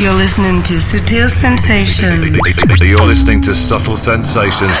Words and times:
You're 0.00 0.16
listening 0.16 0.62
to 0.64 0.80
Sutil 0.80 1.28
Sensations. 1.28 2.32
You're 2.80 3.04
listening 3.04 3.44
to 3.44 3.54
Subtle 3.54 4.00
Sensations. 4.00 4.72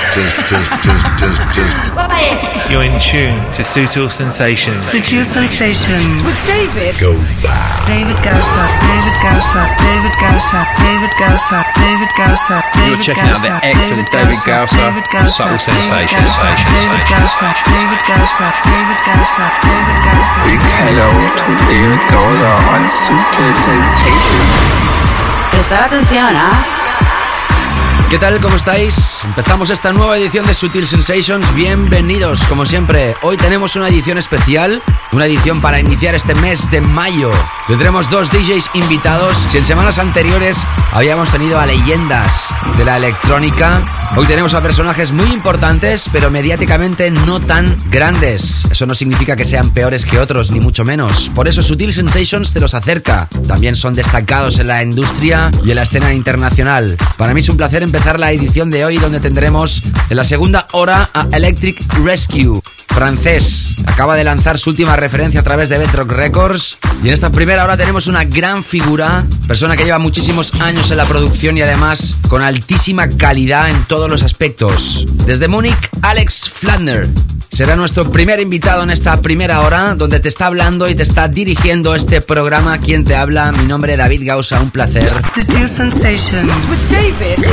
You're 2.72 2.88
in 2.88 2.96
tune 2.96 3.36
to 3.52 3.60
Sutil 3.60 4.08
Sensations. 4.08 4.80
Sutil 4.80 5.20
Sensations. 5.28 6.24
With 6.24 6.40
David. 6.48 6.96
Goza. 6.96 7.52
David 7.84 8.16
Gausa. 8.24 8.64
David 8.80 9.16
Gausa. 9.20 9.60
David 9.76 10.16
Gausa. 10.16 10.60
David 10.80 11.12
Gausa. 11.20 11.58
David 11.76 12.12
Gausa. 12.16 12.56
You're 12.88 12.96
checking 12.96 13.28
out 13.28 13.44
the 13.44 13.52
excellent 13.60 14.08
David 14.08 14.40
Gausa 14.48 15.04
Subtle 15.28 15.60
Sensations. 15.60 16.32
David 16.40 17.04
Gausa. 17.12 17.52
David 17.68 18.00
Gausa. 18.08 18.56
David 18.64 19.00
Gausa. 19.04 19.44
David 19.68 20.00
Gausa. 20.00 20.38
Big 20.48 20.64
hello 20.80 21.12
to 21.12 21.50
David 21.68 22.00
Gausa 22.08 22.52
on 22.72 22.88
Sutil 22.88 23.52
Sensations. 23.52 25.09
Prestad 25.50 25.84
atención, 25.84 26.34
¿ah? 26.36 26.79
¿Qué 28.10 28.18
tal? 28.18 28.40
¿Cómo 28.40 28.56
estáis? 28.56 29.20
Empezamos 29.24 29.70
esta 29.70 29.92
nueva 29.92 30.18
edición 30.18 30.44
de 30.44 30.52
Sutil 30.52 30.84
Sensations. 30.84 31.54
Bienvenidos, 31.54 32.42
como 32.48 32.66
siempre. 32.66 33.14
Hoy 33.22 33.36
tenemos 33.36 33.76
una 33.76 33.86
edición 33.86 34.18
especial, 34.18 34.82
una 35.12 35.26
edición 35.26 35.60
para 35.60 35.78
iniciar 35.78 36.16
este 36.16 36.34
mes 36.34 36.68
de 36.72 36.80
mayo. 36.80 37.30
Tendremos 37.68 38.10
dos 38.10 38.32
DJs 38.32 38.70
invitados. 38.74 39.36
Si 39.48 39.58
en 39.58 39.64
semanas 39.64 40.00
anteriores 40.00 40.58
habíamos 40.90 41.30
tenido 41.30 41.60
a 41.60 41.66
leyendas 41.66 42.48
de 42.76 42.84
la 42.84 42.96
electrónica, 42.96 44.10
hoy 44.16 44.26
tenemos 44.26 44.54
a 44.54 44.60
personajes 44.60 45.12
muy 45.12 45.30
importantes, 45.32 46.10
pero 46.12 46.32
mediáticamente 46.32 47.12
no 47.12 47.38
tan 47.38 47.76
grandes. 47.90 48.64
Eso 48.72 48.86
no 48.86 48.94
significa 48.94 49.36
que 49.36 49.44
sean 49.44 49.70
peores 49.70 50.04
que 50.04 50.18
otros, 50.18 50.50
ni 50.50 50.58
mucho 50.58 50.84
menos. 50.84 51.30
Por 51.32 51.46
eso 51.46 51.62
Sutil 51.62 51.92
Sensations 51.92 52.52
te 52.52 52.58
los 52.58 52.74
acerca. 52.74 53.28
También 53.46 53.76
son 53.76 53.94
destacados 53.94 54.58
en 54.58 54.66
la 54.66 54.82
industria 54.82 55.52
y 55.64 55.70
en 55.70 55.76
la 55.76 55.84
escena 55.84 56.12
internacional. 56.12 56.96
Para 57.16 57.34
mí 57.34 57.38
es 57.38 57.48
un 57.48 57.56
placer 57.56 57.84
empezar 57.84 57.99
la 58.18 58.32
edición 58.32 58.70
de 58.70 58.84
hoy 58.84 58.96
donde 58.96 59.20
tendremos 59.20 59.82
en 60.08 60.16
la 60.16 60.24
segunda 60.24 60.66
hora 60.72 61.08
a 61.14 61.28
Electric 61.32 61.80
Rescue, 62.02 62.60
francés. 62.90 63.74
Acaba 63.86 64.16
de 64.16 64.24
lanzar 64.24 64.58
su 64.58 64.70
última 64.70 64.96
referencia 64.96 65.40
a 65.40 65.42
través 65.42 65.68
de 65.68 65.78
Bedrock 65.78 66.12
Records 66.12 66.78
y 67.02 67.08
en 67.08 67.14
esta 67.14 67.30
primera 67.30 67.64
hora 67.64 67.76
tenemos 67.76 68.06
una 68.06 68.24
gran 68.24 68.62
figura, 68.62 69.24
persona 69.46 69.76
que 69.76 69.84
lleva 69.84 69.98
muchísimos 69.98 70.52
años 70.60 70.90
en 70.90 70.98
la 70.98 71.06
producción 71.06 71.56
y 71.56 71.62
además 71.62 72.16
con 72.28 72.42
altísima 72.42 73.08
calidad 73.08 73.70
en 73.70 73.82
todos 73.84 74.10
los 74.10 74.22
aspectos. 74.22 75.06
Desde 75.26 75.48
Múnich, 75.48 75.90
Alex 76.02 76.50
Flander. 76.50 77.08
Será 77.50 77.74
nuestro 77.74 78.10
primer 78.10 78.40
invitado 78.40 78.84
en 78.84 78.90
esta 78.90 79.20
primera 79.20 79.60
hora, 79.62 79.94
donde 79.96 80.20
te 80.20 80.28
está 80.28 80.46
hablando 80.46 80.88
y 80.88 80.94
te 80.94 81.02
está 81.02 81.26
dirigiendo 81.26 81.96
este 81.96 82.20
programa. 82.20 82.78
Quien 82.78 83.04
te 83.04 83.16
habla, 83.16 83.50
mi 83.50 83.64
nombre 83.64 83.92
es 83.92 83.98
David 83.98 84.22
Gausa, 84.24 84.60
un 84.60 84.70
placer. 84.70 85.10
Sutil 85.34 85.68
Sensations. 85.68 86.52
With 86.68 86.78
David. 86.90 87.44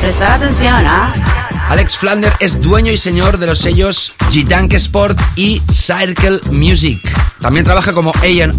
Prestad 0.00 0.34
atención, 0.34 0.86
¿ah? 0.86 1.43
Alex 1.68 1.96
Flander 1.96 2.32
es 2.40 2.60
dueño 2.60 2.92
y 2.92 2.98
señor 2.98 3.38
de 3.38 3.46
los 3.46 3.58
sellos 3.58 4.14
Gitank 4.30 4.74
Sport 4.74 5.18
y 5.34 5.62
Circle 5.72 6.40
Music. 6.50 7.00
También 7.40 7.64
trabaja 7.64 7.92
como 7.92 8.12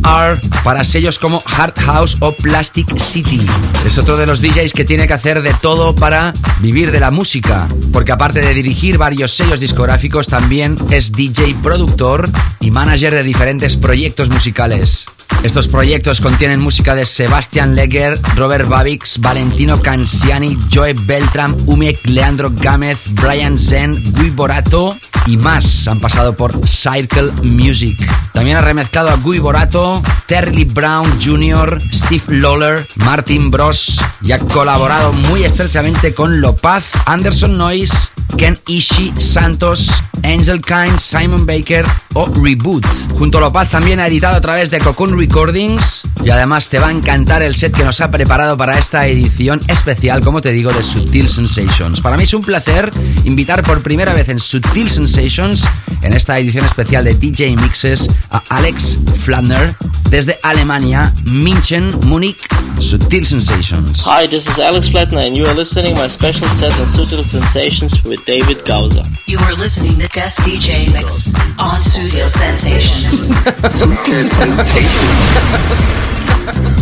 AR 0.03 0.39
para 0.63 0.83
sellos 0.83 1.19
como 1.19 1.41
Hard 1.45 1.73
House 1.85 2.17
o 2.19 2.31
Plastic 2.33 2.97
City. 2.97 3.45
Es 3.85 3.97
otro 3.97 4.17
de 4.17 4.25
los 4.25 4.41
DJs 4.41 4.73
que 4.73 4.85
tiene 4.85 5.07
que 5.07 5.13
hacer 5.13 5.41
de 5.41 5.53
todo 5.53 5.95
para 5.95 6.33
vivir 6.61 6.91
de 6.91 6.99
la 6.99 7.11
música, 7.11 7.67
porque 7.93 8.11
aparte 8.11 8.41
de 8.41 8.53
dirigir 8.53 8.97
varios 8.97 9.35
sellos 9.35 9.59
discográficos, 9.59 10.27
también 10.27 10.75
es 10.89 11.11
DJ 11.11 11.55
productor 11.61 12.29
y 12.59 12.71
manager 12.71 13.13
de 13.13 13.23
diferentes 13.23 13.75
proyectos 13.75 14.29
musicales. 14.29 15.05
Estos 15.43 15.67
proyectos 15.67 16.21
contienen 16.21 16.59
música 16.59 16.95
de 16.95 17.05
Sebastian 17.05 17.75
Leger, 17.75 18.19
Robert 18.35 18.67
Babix, 18.67 19.19
Valentino 19.19 19.81
Canciani, 19.81 20.57
Joe 20.73 20.93
Beltram, 20.93 21.55
Umek, 21.67 21.99
Leandro 22.05 22.51
Gámez, 22.51 22.99
Brian 23.11 23.57
Zen, 23.57 24.01
Guy 24.13 24.31
Borato 24.31 24.97
y 25.27 25.37
más 25.37 25.87
han 25.87 25.99
pasado 25.99 26.35
por 26.35 26.67
Circle 26.67 27.31
Music. 27.43 27.97
También 28.33 28.57
ha 28.57 28.61
remezclado 28.61 29.09
a 29.09 29.15
Guy 29.15 29.39
Borato, 29.39 30.01
Terry 30.27 30.65
Brown 30.65 31.07
Jr., 31.23 31.79
Steve 31.91 32.23
Lawler, 32.39 32.85
Martin 32.95 33.49
Bros 33.49 33.99
y 34.21 34.31
ha 34.31 34.39
colaborado 34.39 35.13
muy 35.13 35.43
estrechamente 35.43 36.13
con 36.13 36.41
Lopaz, 36.41 36.85
Anderson 37.05 37.57
Noise, 37.57 37.95
Ken 38.37 38.59
Ishii, 38.67 39.13
Santos, 39.17 39.89
Angel 40.23 40.61
Kind, 40.61 40.99
Simon 40.99 41.45
Baker 41.45 41.85
o 42.13 42.25
Reboot. 42.25 42.85
Junto 43.17 43.37
a 43.37 43.41
Lopaz 43.41 43.69
también 43.69 43.99
ha 43.99 44.07
editado 44.07 44.35
a 44.35 44.41
través 44.41 44.69
de 44.71 44.79
Cocoon 44.79 45.14
Recordings 45.17 46.03
y 46.23 46.29
además 46.29 46.69
te 46.69 46.79
va 46.79 46.87
a 46.87 46.91
encantar 46.91 47.43
el 47.43 47.55
set 47.55 47.75
que 47.75 47.83
nos 47.83 48.01
ha 48.01 48.11
preparado 48.11 48.57
para 48.57 48.77
esta 48.77 49.07
edición 49.07 49.61
especial, 49.67 50.21
como 50.21 50.41
te 50.41 50.51
digo, 50.51 50.71
de 50.73 50.83
Sutil 50.83 51.29
Sensations. 51.29 52.01
Para 52.01 52.17
mí 52.17 52.23
es 52.23 52.33
un 52.33 52.41
placer 52.41 52.91
invitar 53.23 53.63
por 53.63 53.81
primera 53.83 54.13
vez 54.13 54.29
en 54.29 54.39
Sutil 54.39 54.89
Sensations, 54.89 55.67
en 56.01 56.13
esta 56.13 56.37
edición 56.39 56.65
especial 56.65 57.05
de 57.05 57.13
DJ 57.13 57.55
Mixes, 57.57 58.09
a 58.31 58.41
Alex 58.49 58.99
Flander 59.23 59.75
desde 60.09 60.39
Alemania, 60.43 61.13
München, 61.25 61.91
Múnich, 62.05 62.47
Sutil 62.79 63.25
Sensations. 63.25 64.01
Hi, 64.05 64.27
this 64.27 64.47
is 64.47 64.59
Alex 64.59 64.89
Flatner, 64.89 65.25
and 65.25 65.35
you 65.35 65.45
are 65.45 65.55
listening 65.55 65.95
my 65.95 66.07
special 66.07 66.47
set 66.49 66.73
on 66.79 66.87
Sutil 66.87 67.23
Sensations 67.23 68.03
with 68.03 68.23
David 68.25 68.63
Gauser. 68.65 69.03
You 69.27 69.39
are 69.39 69.53
listening 69.55 69.99
to 70.01 70.13
guest 70.13 70.39
DJ 70.39 70.91
mix 70.93 71.35
on 71.57 71.81
Studio 71.81 72.27
Sensations. 72.27 73.31
Sutil 73.69 74.25
Sensations. 74.25 75.04
Ha 75.05 76.51
ha 76.51 76.61
ha! 76.69 76.74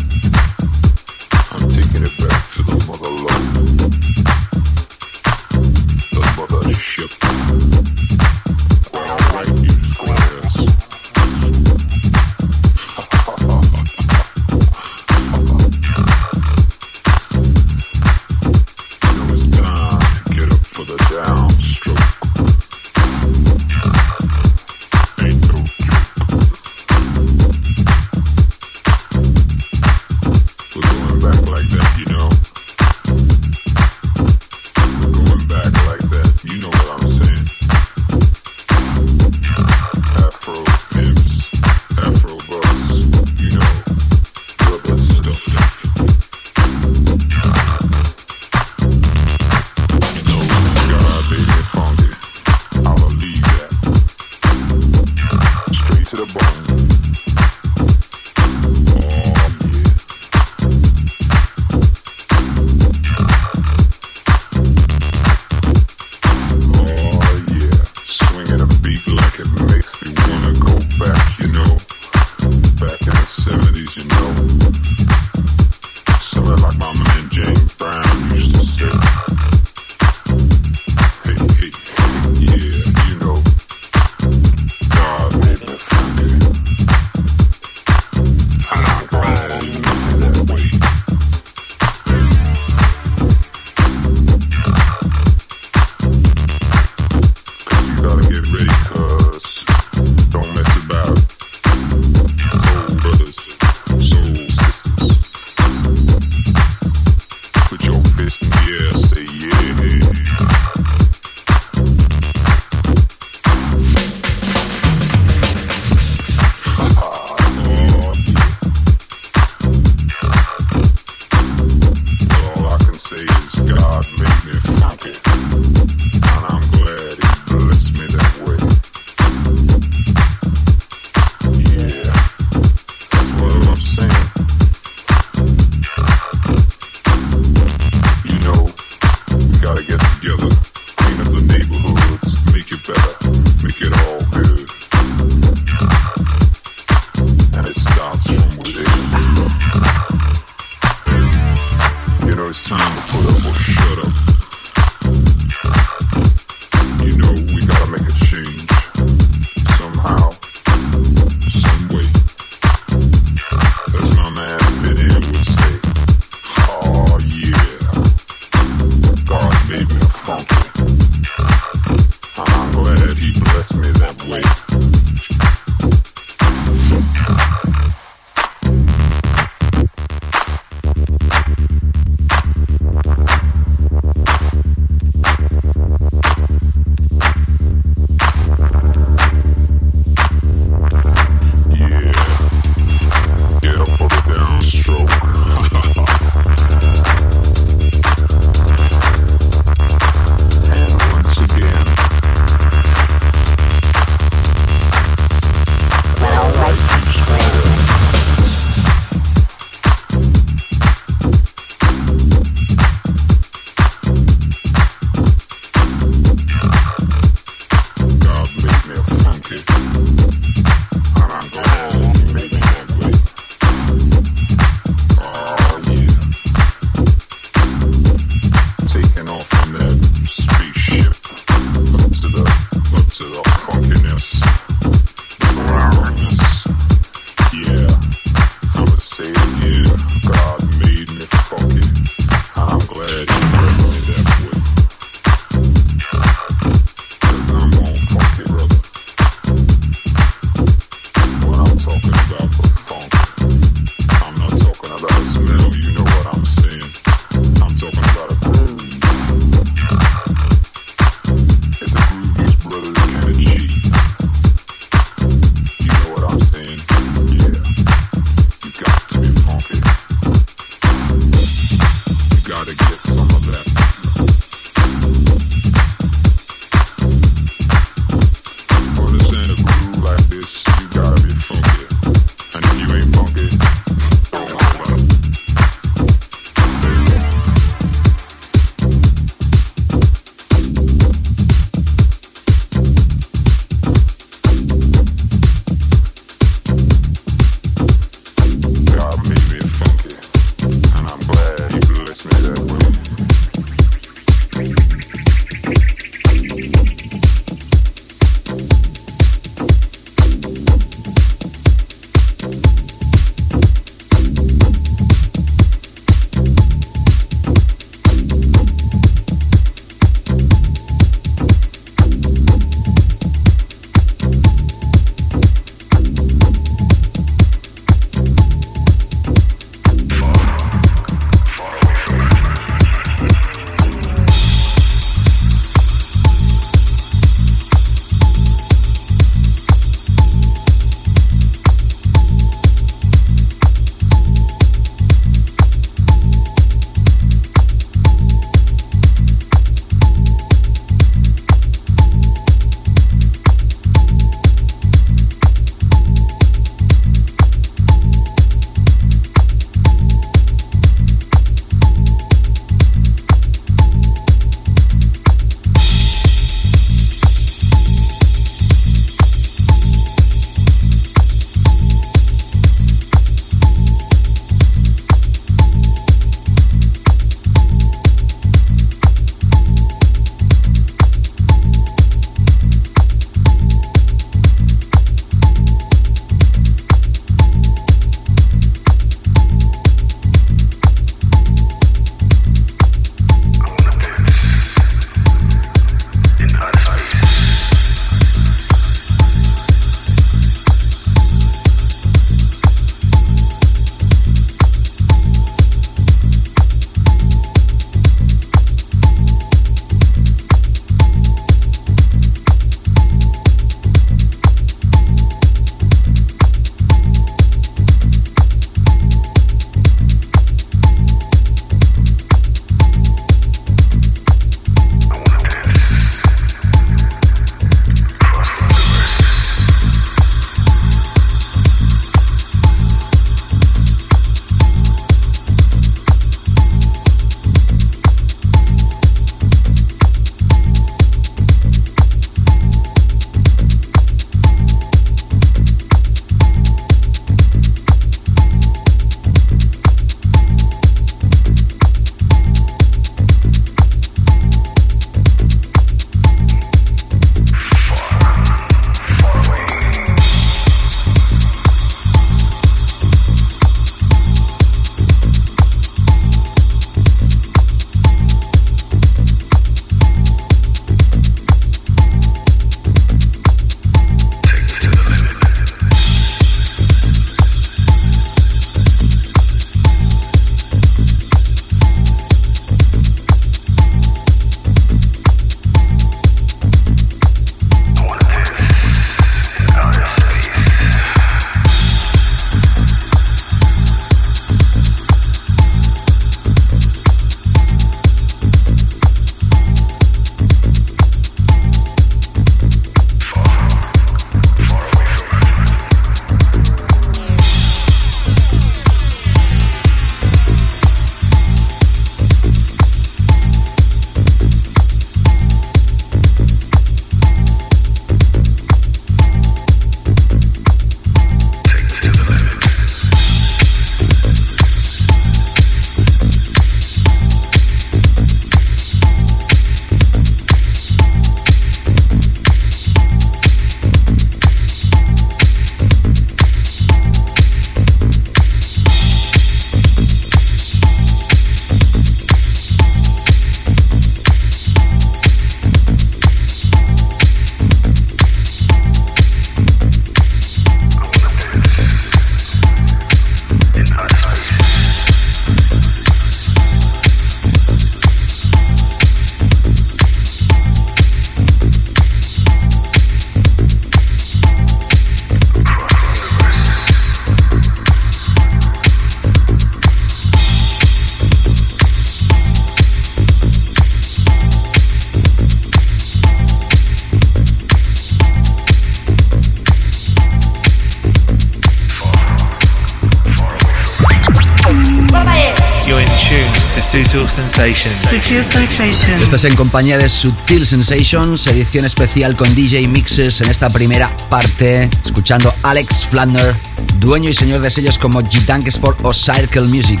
Sensations. 587.36 587.94
Sutil 588.10 588.42
Sensations. 588.42 589.22
Estás 589.22 589.44
en 589.44 589.54
compañía 589.56 589.98
de 589.98 590.08
Sutil 590.08 590.64
Sensations, 590.64 591.46
edición 591.46 591.84
especial 591.84 592.34
con 592.34 592.54
DJ 592.54 592.88
Mixes 592.88 593.42
en 593.42 593.50
esta 593.50 593.68
primera 593.68 594.10
parte, 594.30 594.88
escuchando 595.04 595.52
Alex 595.62 596.06
Flander, 596.06 596.56
dueño 596.98 597.28
y 597.28 597.34
señor 597.34 597.60
de 597.60 597.70
sellos 597.70 597.98
como 597.98 598.22
G-Tank 598.22 598.66
Sport 598.68 599.00
o 599.02 599.12
Circle 599.12 599.64
Music, 599.64 600.00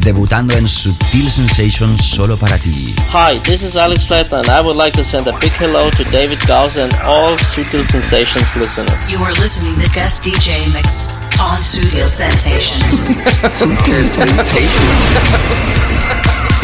debutando 0.00 0.54
en 0.56 0.68
Sutil 0.68 1.30
Sensations 1.30 2.02
solo 2.04 2.36
para 2.36 2.58
ti. 2.58 2.94
Hi, 3.10 3.38
this 3.40 3.62
is 3.62 3.76
Alex 3.76 4.06
Flatner 4.06 4.38
and 4.38 4.48
I 4.48 4.60
would 4.60 4.76
like 4.76 4.96
to 4.96 5.04
send 5.04 5.26
a 5.26 5.32
big 5.40 5.52
hello 5.52 5.90
to 5.90 6.04
David 6.10 6.38
Gausa 6.46 6.84
and 6.84 6.92
all 7.04 7.36
Sutil 7.36 7.84
Sensations 7.86 8.54
listeners. 8.56 9.08
You 9.10 9.22
are 9.24 9.32
listening 9.40 9.84
to 9.84 9.92
guest 9.94 10.22
DJ 10.22 10.58
mix 10.72 11.28
on 11.40 11.58
Studio 11.62 12.06
Sensations. 12.06 13.18
Sutil 13.48 14.04
Sensations. 14.04 14.76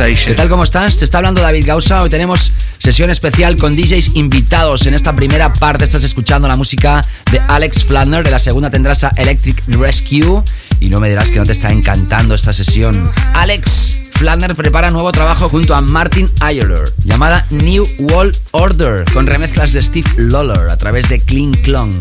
¿Qué 0.00 0.32
tal? 0.34 0.48
¿Cómo 0.48 0.64
estás? 0.64 0.96
Te 0.96 1.04
está 1.04 1.18
hablando 1.18 1.42
David 1.42 1.66
Gausa. 1.66 2.00
Hoy 2.00 2.08
tenemos 2.08 2.52
sesión 2.78 3.10
especial 3.10 3.58
con 3.58 3.76
DJs 3.76 4.12
invitados. 4.14 4.86
En 4.86 4.94
esta 4.94 5.14
primera 5.14 5.52
parte 5.52 5.84
estás 5.84 6.04
escuchando 6.04 6.48
la 6.48 6.56
música 6.56 7.02
de 7.30 7.38
Alex 7.48 7.84
Flanner. 7.84 8.24
De 8.24 8.30
la 8.30 8.38
segunda 8.38 8.70
tendrás 8.70 9.04
a 9.04 9.10
Electric 9.10 9.62
Rescue. 9.76 10.42
Y 10.80 10.88
no 10.88 11.00
me 11.00 11.10
dirás 11.10 11.30
que 11.30 11.38
no 11.38 11.44
te 11.44 11.52
está 11.52 11.70
encantando 11.70 12.34
esta 12.34 12.54
sesión. 12.54 13.12
Alex 13.34 13.98
Flanner 14.14 14.54
prepara 14.54 14.88
nuevo 14.90 15.12
trabajo 15.12 15.50
junto 15.50 15.74
a 15.74 15.82
Martin 15.82 16.30
Ayler, 16.40 16.90
llamada 17.04 17.44
New 17.50 17.84
World 17.98 18.38
Order, 18.52 19.04
con 19.12 19.26
remezclas 19.26 19.74
de 19.74 19.82
Steve 19.82 20.08
Lawler 20.16 20.70
a 20.70 20.78
través 20.78 21.10
de 21.10 21.20
Clean 21.20 21.52
Clong. 21.52 21.92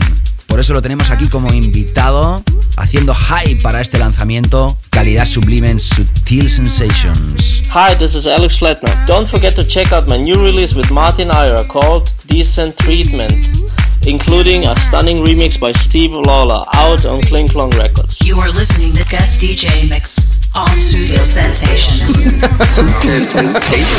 Por 0.48 0.62
eso 0.62 0.74
lo 0.74 0.82
tenemos 0.82 1.12
aquí 1.12 1.28
como 1.28 1.54
invitado, 1.54 2.44
haciendo 2.80 3.14
hype 3.14 3.62
para 3.62 3.82
este 3.82 4.00
lanzamiento, 4.00 4.76
calidad 4.90 5.26
sublime 5.26 5.70
en 5.70 5.80
Sutil 5.80 6.50
Sensations. 6.50 7.62
Hi, 7.72 7.94
this 7.96 8.16
is 8.16 8.26
Alex 8.26 8.60
Flatner. 8.60 8.96
Don't 9.06 9.28
forget 9.28 9.54
to 9.56 9.64
check 9.64 9.92
out 9.92 10.08
my 10.08 10.18
new 10.18 10.36
release 10.36 10.74
with 10.74 10.90
Martin 10.92 11.30
Ira 11.30 11.64
called 11.66 12.12
Decent 12.28 12.76
Treatment, 12.78 13.50
including 14.08 14.66
a 14.66 14.76
stunning 14.78 15.18
remix 15.18 15.60
by 15.60 15.74
Steve 15.74 16.12
Lawler 16.12 16.64
out 16.74 17.06
on 17.06 17.22
Kling 17.22 17.48
Klong 17.48 17.78
Records. 17.78 18.22
You 18.22 18.38
are 18.38 18.50
listening 18.52 18.96
to 19.04 19.10
guest 19.10 19.42
DJ 19.42 19.90
mix 19.90 20.50
on 20.56 20.80
Studio 20.80 21.24
Sensations. 21.26 22.42
Sutil 22.74 23.22
Sensations. 23.36 23.90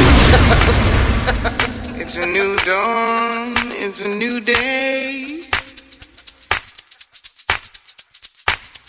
It's 2.00 2.16
a 2.16 2.26
new 2.26 2.56
dawn, 2.64 3.52
it's 3.78 4.00
a 4.00 4.14
new 4.14 4.40
day. 4.40 5.39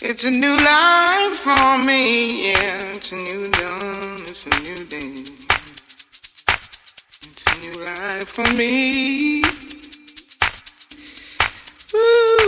It's 0.04 0.24
a 0.24 0.32
new 0.32 0.56
life 0.56 1.36
for 1.36 1.78
me, 1.86 2.50
yeah. 2.50 2.90
It's 2.90 3.12
a 3.12 3.14
new 3.14 3.48
dawn, 3.52 4.18
it's 4.22 4.46
a 4.48 4.50
new 4.60 4.84
day. 4.86 5.22
It's 7.22 7.44
a 7.46 7.54
new 7.60 7.84
life 7.86 8.26
for 8.26 8.52
me. 8.52 9.44
Ooh. 11.94 12.41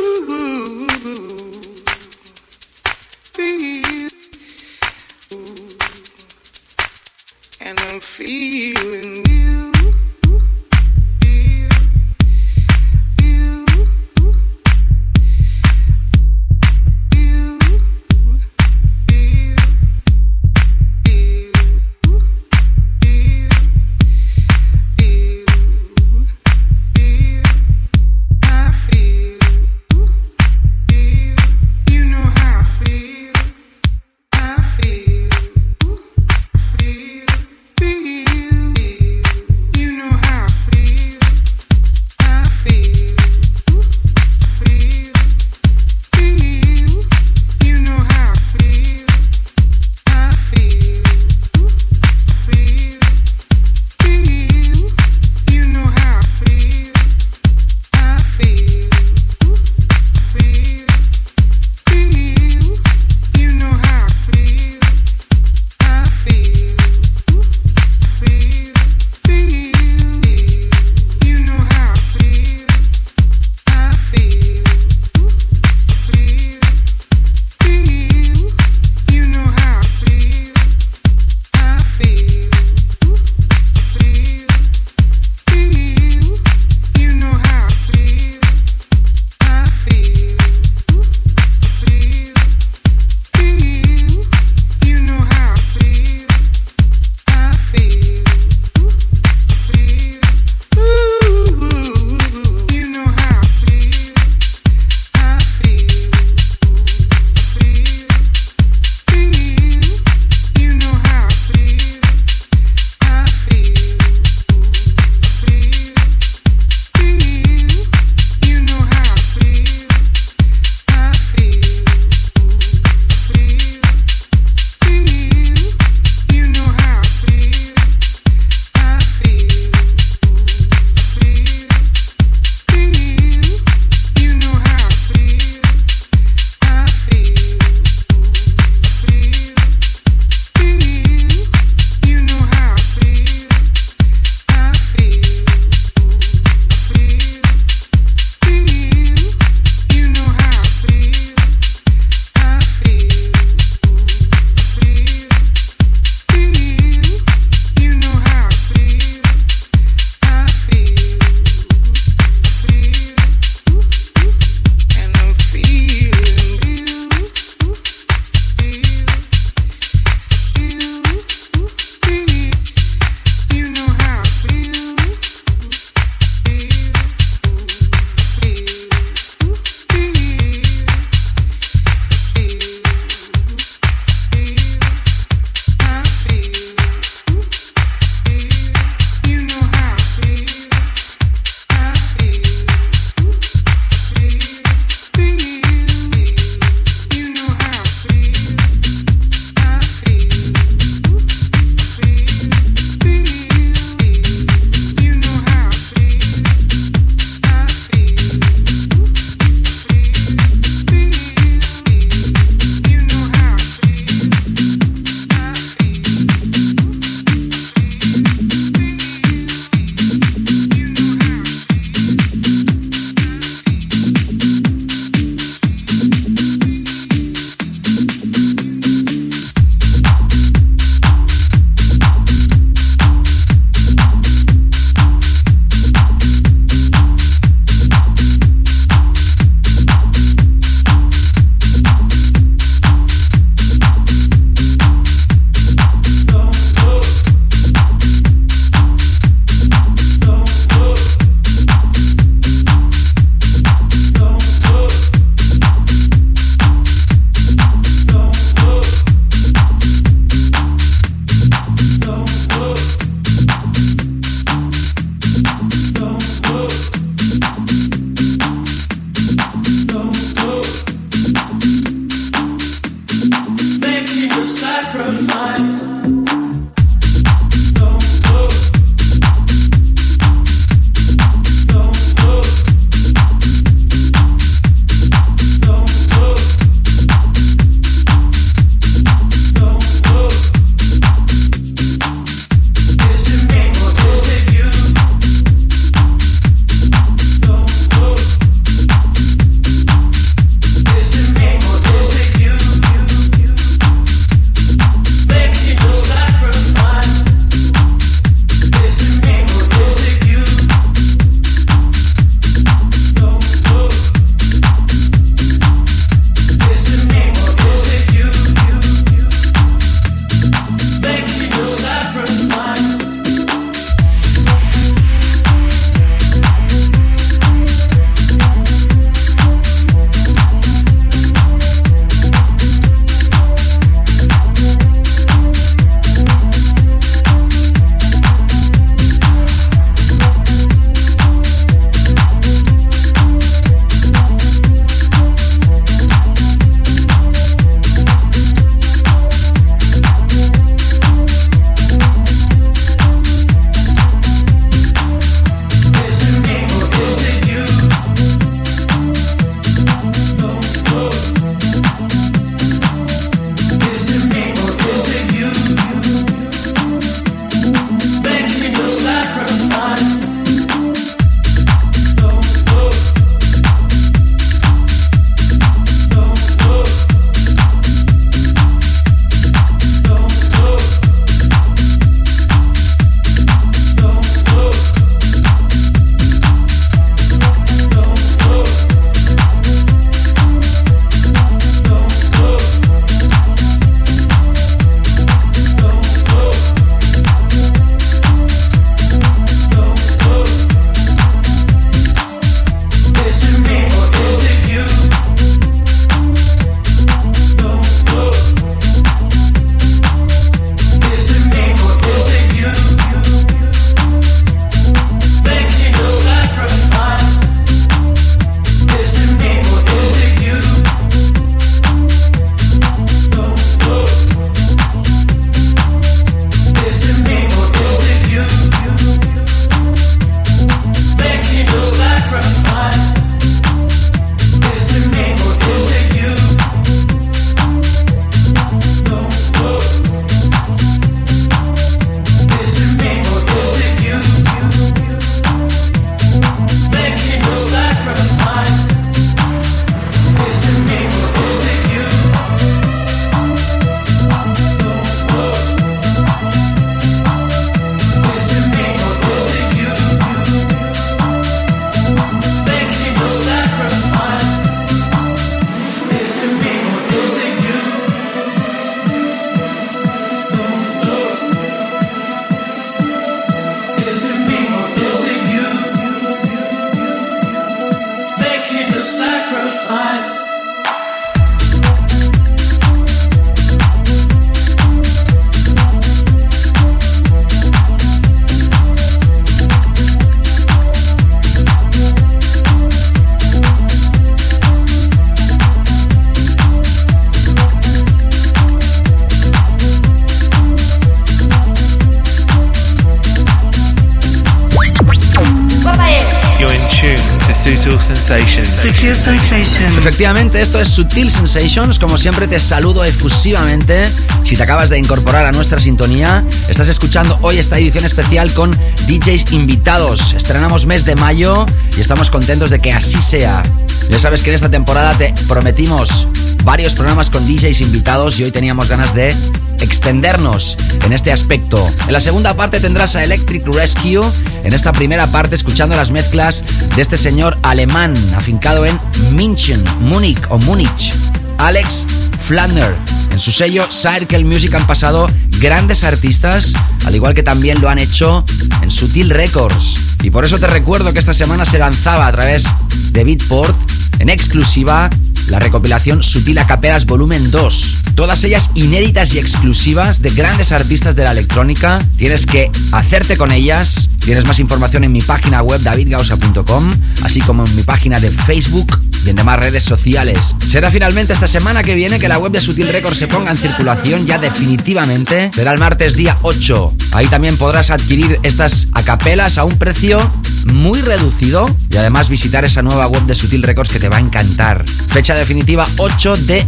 Efectivamente, 510.05 510.61
esto 510.61 510.79
es 510.79 510.89
Sutil 510.89 511.31
Sensations. 511.31 511.99
Como 511.99 512.19
siempre, 512.19 512.47
te 512.47 512.59
saludo 512.59 513.07
efusivamente. 513.07 514.05
Si 514.45 514.55
te 514.55 514.63
acabas 514.63 514.91
de 514.91 514.99
incorporar 514.99 515.47
a 515.47 515.51
nuestra 515.51 515.81
sintonía, 515.81 516.45
estás 516.69 516.91
escuchando 516.91 517.39
hoy 517.41 517.57
esta 517.57 517.79
edición 517.79 518.05
especial 518.05 518.53
con 518.53 518.71
DJs 519.09 519.53
invitados. 519.53 520.35
Estrenamos 520.35 520.85
mes 520.85 521.07
de 521.07 521.15
mayo 521.15 521.65
y 521.97 522.03
estamos 522.03 522.29
contentos 522.29 522.69
de 522.69 522.81
que 522.81 522.93
así 522.93 523.19
sea. 523.23 523.63
Ya 524.11 524.19
sabes 524.19 524.43
que 524.43 524.51
en 524.51 524.57
esta 524.57 524.69
temporada 524.69 525.17
te 525.17 525.33
prometimos 525.49 526.29
varios 526.65 526.93
programas 526.93 527.31
con 527.31 527.47
DJs 527.47 527.81
invitados 527.81 528.39
y 528.39 528.45
hoy 528.45 528.51
teníamos 528.51 528.91
ganas 528.91 529.15
de 529.15 529.35
extendernos 529.81 530.77
en 531.05 531.13
este 531.13 531.33
aspecto. 531.33 531.91
En 532.07 532.13
la 532.13 532.21
segunda 532.21 532.55
parte 532.55 532.81
tendrás 532.81 533.17
a 533.17 533.25
Electric 533.25 533.67
Rescue, 533.67 534.21
en 534.65 534.73
esta 534.73 534.93
primera 534.93 535.27
parte 535.29 535.55
escuchando 535.55 535.97
las 535.97 536.11
mezclas 536.11 536.63
de 536.97 537.03
este 537.03 537.19
señor 537.19 537.59
alemán 537.63 538.15
afincado 538.37 538.87
en 538.87 538.99
München, 539.33 539.83
Múnich 540.01 540.39
o 540.49 540.59
Múnich, 540.59 541.13
Alex 541.59 542.07
Flanner. 542.47 542.95
En 543.33 543.41
su 543.41 543.51
sello 543.51 543.87
Circle 543.91 544.45
Music 544.45 544.75
han 544.75 544.87
pasado 544.87 545.27
grandes 545.59 546.05
artistas, 546.05 546.73
al 547.05 547.15
igual 547.15 547.35
que 547.35 547.43
también 547.43 547.81
lo 547.81 547.89
han 547.89 547.99
hecho 547.99 548.45
en 548.81 548.91
Sutil 548.91 549.31
Records. 549.31 550.17
Y 550.23 550.31
por 550.31 550.45
eso 550.45 550.59
te 550.59 550.69
recuerdo 550.69 551.13
que 551.13 551.19
esta 551.19 551.35
semana 551.35 551.65
se 551.65 551.79
lanzaba 551.79 552.29
a 552.29 552.33
través 552.33 552.65
de 553.11 553.25
Beatport 553.25 553.77
en 554.21 554.29
exclusiva 554.29 555.11
la 555.49 555.59
recopilación 555.59 556.23
Sutil 556.23 556.59
Acaperas 556.59 557.07
Volumen 557.07 557.51
2. 557.51 557.97
Todas 558.15 558.45
ellas 558.45 558.71
inéditas 558.75 559.35
y 559.35 559.39
exclusivas 559.39 560.23
de 560.23 560.31
grandes 560.31 560.73
artistas 560.73 561.17
de 561.17 561.25
la 561.25 561.33
electrónica. 561.33 562.01
Tienes 562.17 562.47
que 562.47 562.71
hacerte 562.93 563.37
con 563.37 563.53
ellas. 563.53 564.11
Tienes 564.21 564.47
más 564.47 564.59
información 564.59 565.05
en 565.05 565.13
mi 565.13 565.21
página 565.21 565.63
web 565.63 565.81
davidgausa.com, 565.83 566.93
así 567.23 567.41
como 567.41 567.65
en 567.65 567.77
mi 567.77 567.83
página 567.83 568.21
de 568.21 568.31
Facebook 568.31 568.99
y 569.25 569.31
en 569.31 569.37
demás 569.37 569.59
redes 569.59 569.85
sociales. 569.85 570.57
Será 570.67 570.91
finalmente 570.91 571.33
esta 571.33 571.49
semana 571.49 571.83
que 571.83 571.95
viene 571.95 572.19
que 572.19 572.29
la 572.29 572.39
web 572.39 572.53
de 572.53 572.61
Sutil 572.61 572.89
Records 572.89 573.19
se 573.19 573.27
ponga 573.27 573.51
en 573.51 573.57
circulación 573.57 574.27
ya 574.27 574.39
definitivamente. 574.39 575.51
Será 575.53 575.73
el 575.73 575.79
martes 575.79 576.15
día 576.15 576.39
8. 576.43 576.95
Ahí 577.13 577.27
también 577.29 577.57
podrás 577.57 577.91
adquirir 577.91 578.39
estas 578.43 578.89
acapelas 578.93 579.59
a 579.59 579.65
un 579.65 579.79
precio 579.79 580.19
muy 580.67 581.01
reducido 581.01 581.67
y 581.91 581.97
además 581.97 582.29
visitar 582.29 582.65
esa 582.65 582.83
nueva 582.83 583.07
web 583.07 583.23
de 583.27 583.35
Sutil 583.35 583.63
Records 583.63 583.91
que 583.91 584.01
te 584.01 584.09
va 584.09 584.17
a 584.17 584.21
encantar. 584.21 584.85
Fecha 585.09 585.35
definitiva 585.35 585.87
8 585.99 586.37
de 586.37 586.67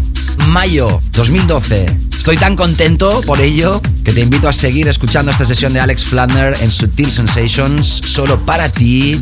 mayo 0.48 1.00
2012. 1.12 1.86
Estoy 2.26 2.36
tan 2.36 2.56
contento 2.56 3.20
por 3.24 3.40
ello 3.40 3.80
que 4.04 4.12
te 4.12 4.20
invito 4.20 4.48
a 4.48 4.52
seguir 4.52 4.88
escuchando 4.88 5.30
esta 5.30 5.44
sesión 5.44 5.72
de 5.72 5.80
Alex 5.80 6.04
Flanner 6.04 6.56
en 6.60 6.70
Sutil 6.70 7.10
Sensations 7.10 7.86
solo 8.04 8.38
para 8.40 8.68
ti. 8.68 9.20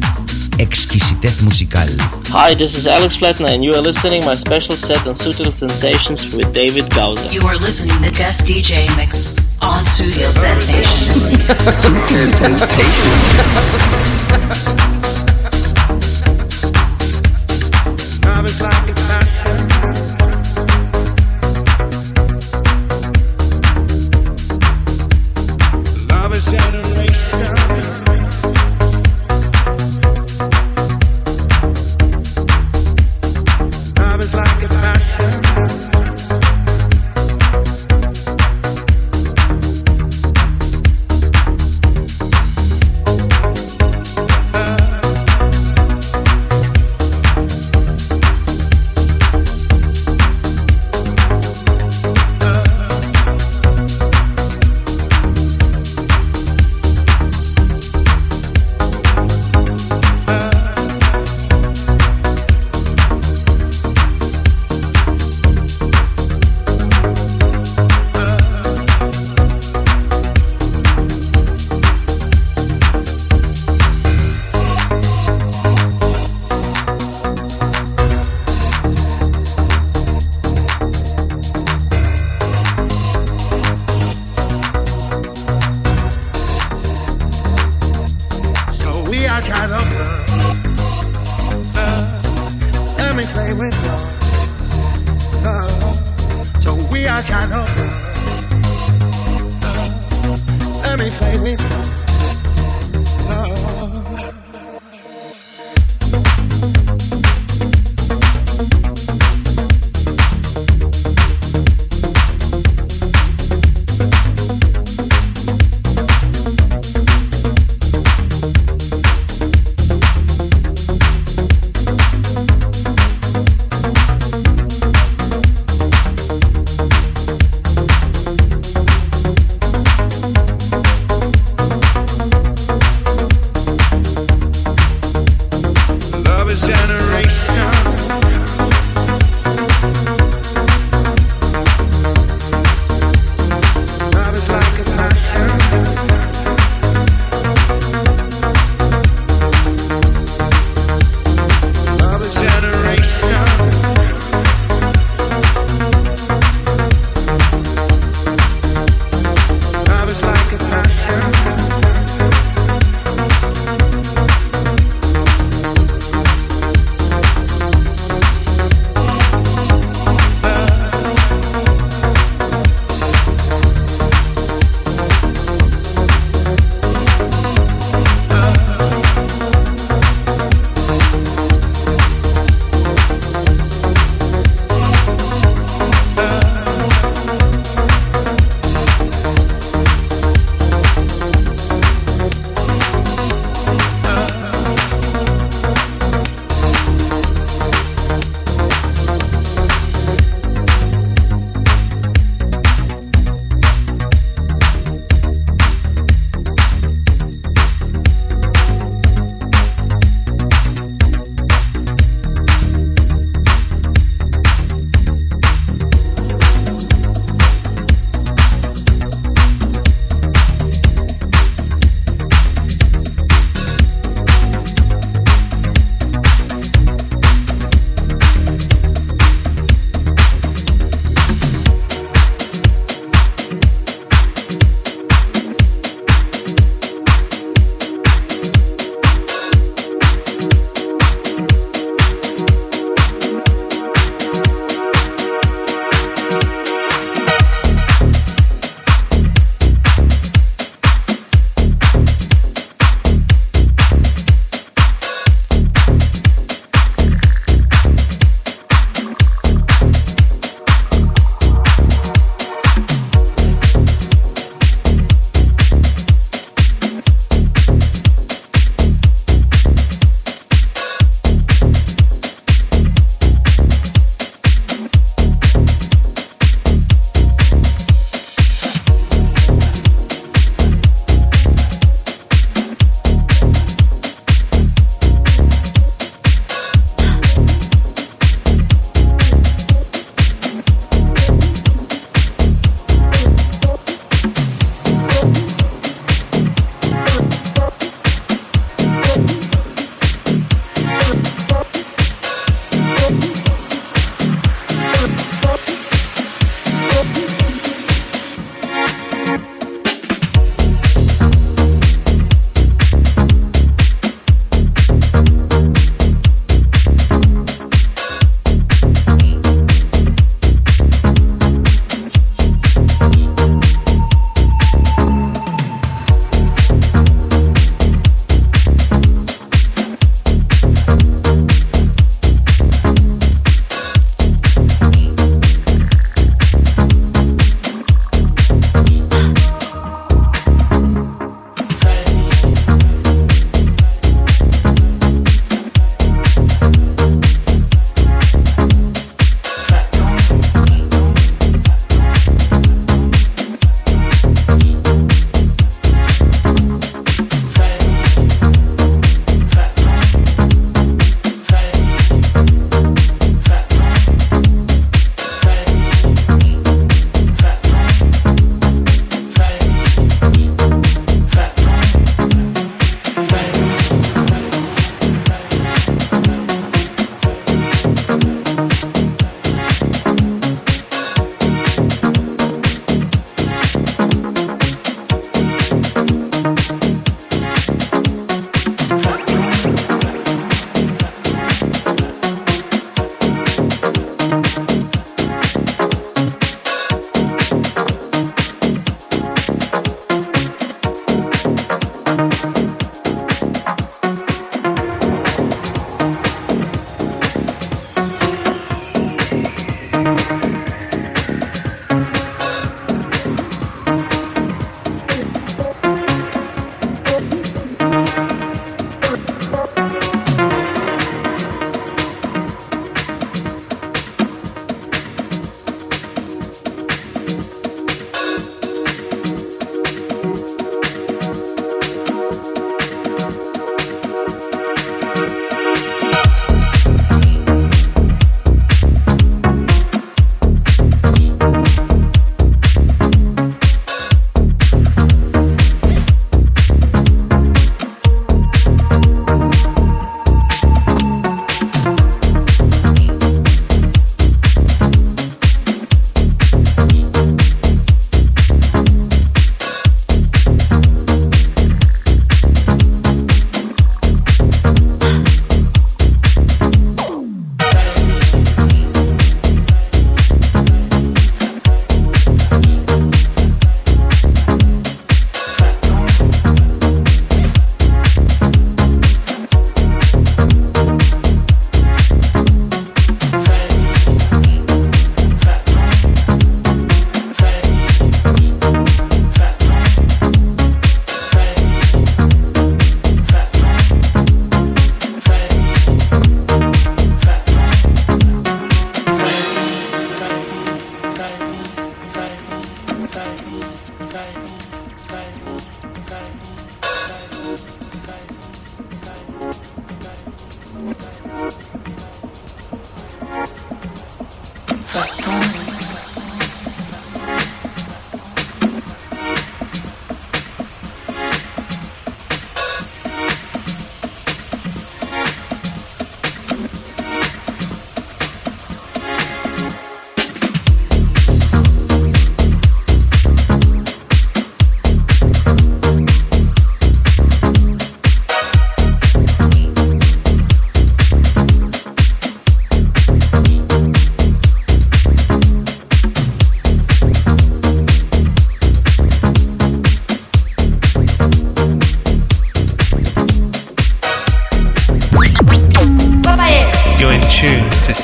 Exquisitez 0.58 1.42
musical. 1.42 1.80
Hi, 2.30 2.54
this 2.54 2.76
is 2.76 2.86
Alex 2.86 3.16
Flatner, 3.16 3.48
and 3.52 3.64
you 3.64 3.72
are 3.72 3.80
listening 3.80 4.20
to 4.20 4.26
my 4.26 4.34
special 4.36 4.76
set 4.76 5.04
on 5.06 5.14
Sutil 5.14 5.52
Sensations 5.52 6.32
with 6.36 6.52
David 6.54 6.88
Gausa. 6.94 7.32
You 7.34 7.42
are 7.46 7.56
listening 7.56 8.08
to 8.08 8.14
guest 8.16 8.46
DJ 8.46 8.86
mix 8.96 9.56
on 9.62 9.84
Studio 9.84 10.30
Sensations. 10.30 11.48
Sutil 11.82 12.28
Sensations. 12.28 12.70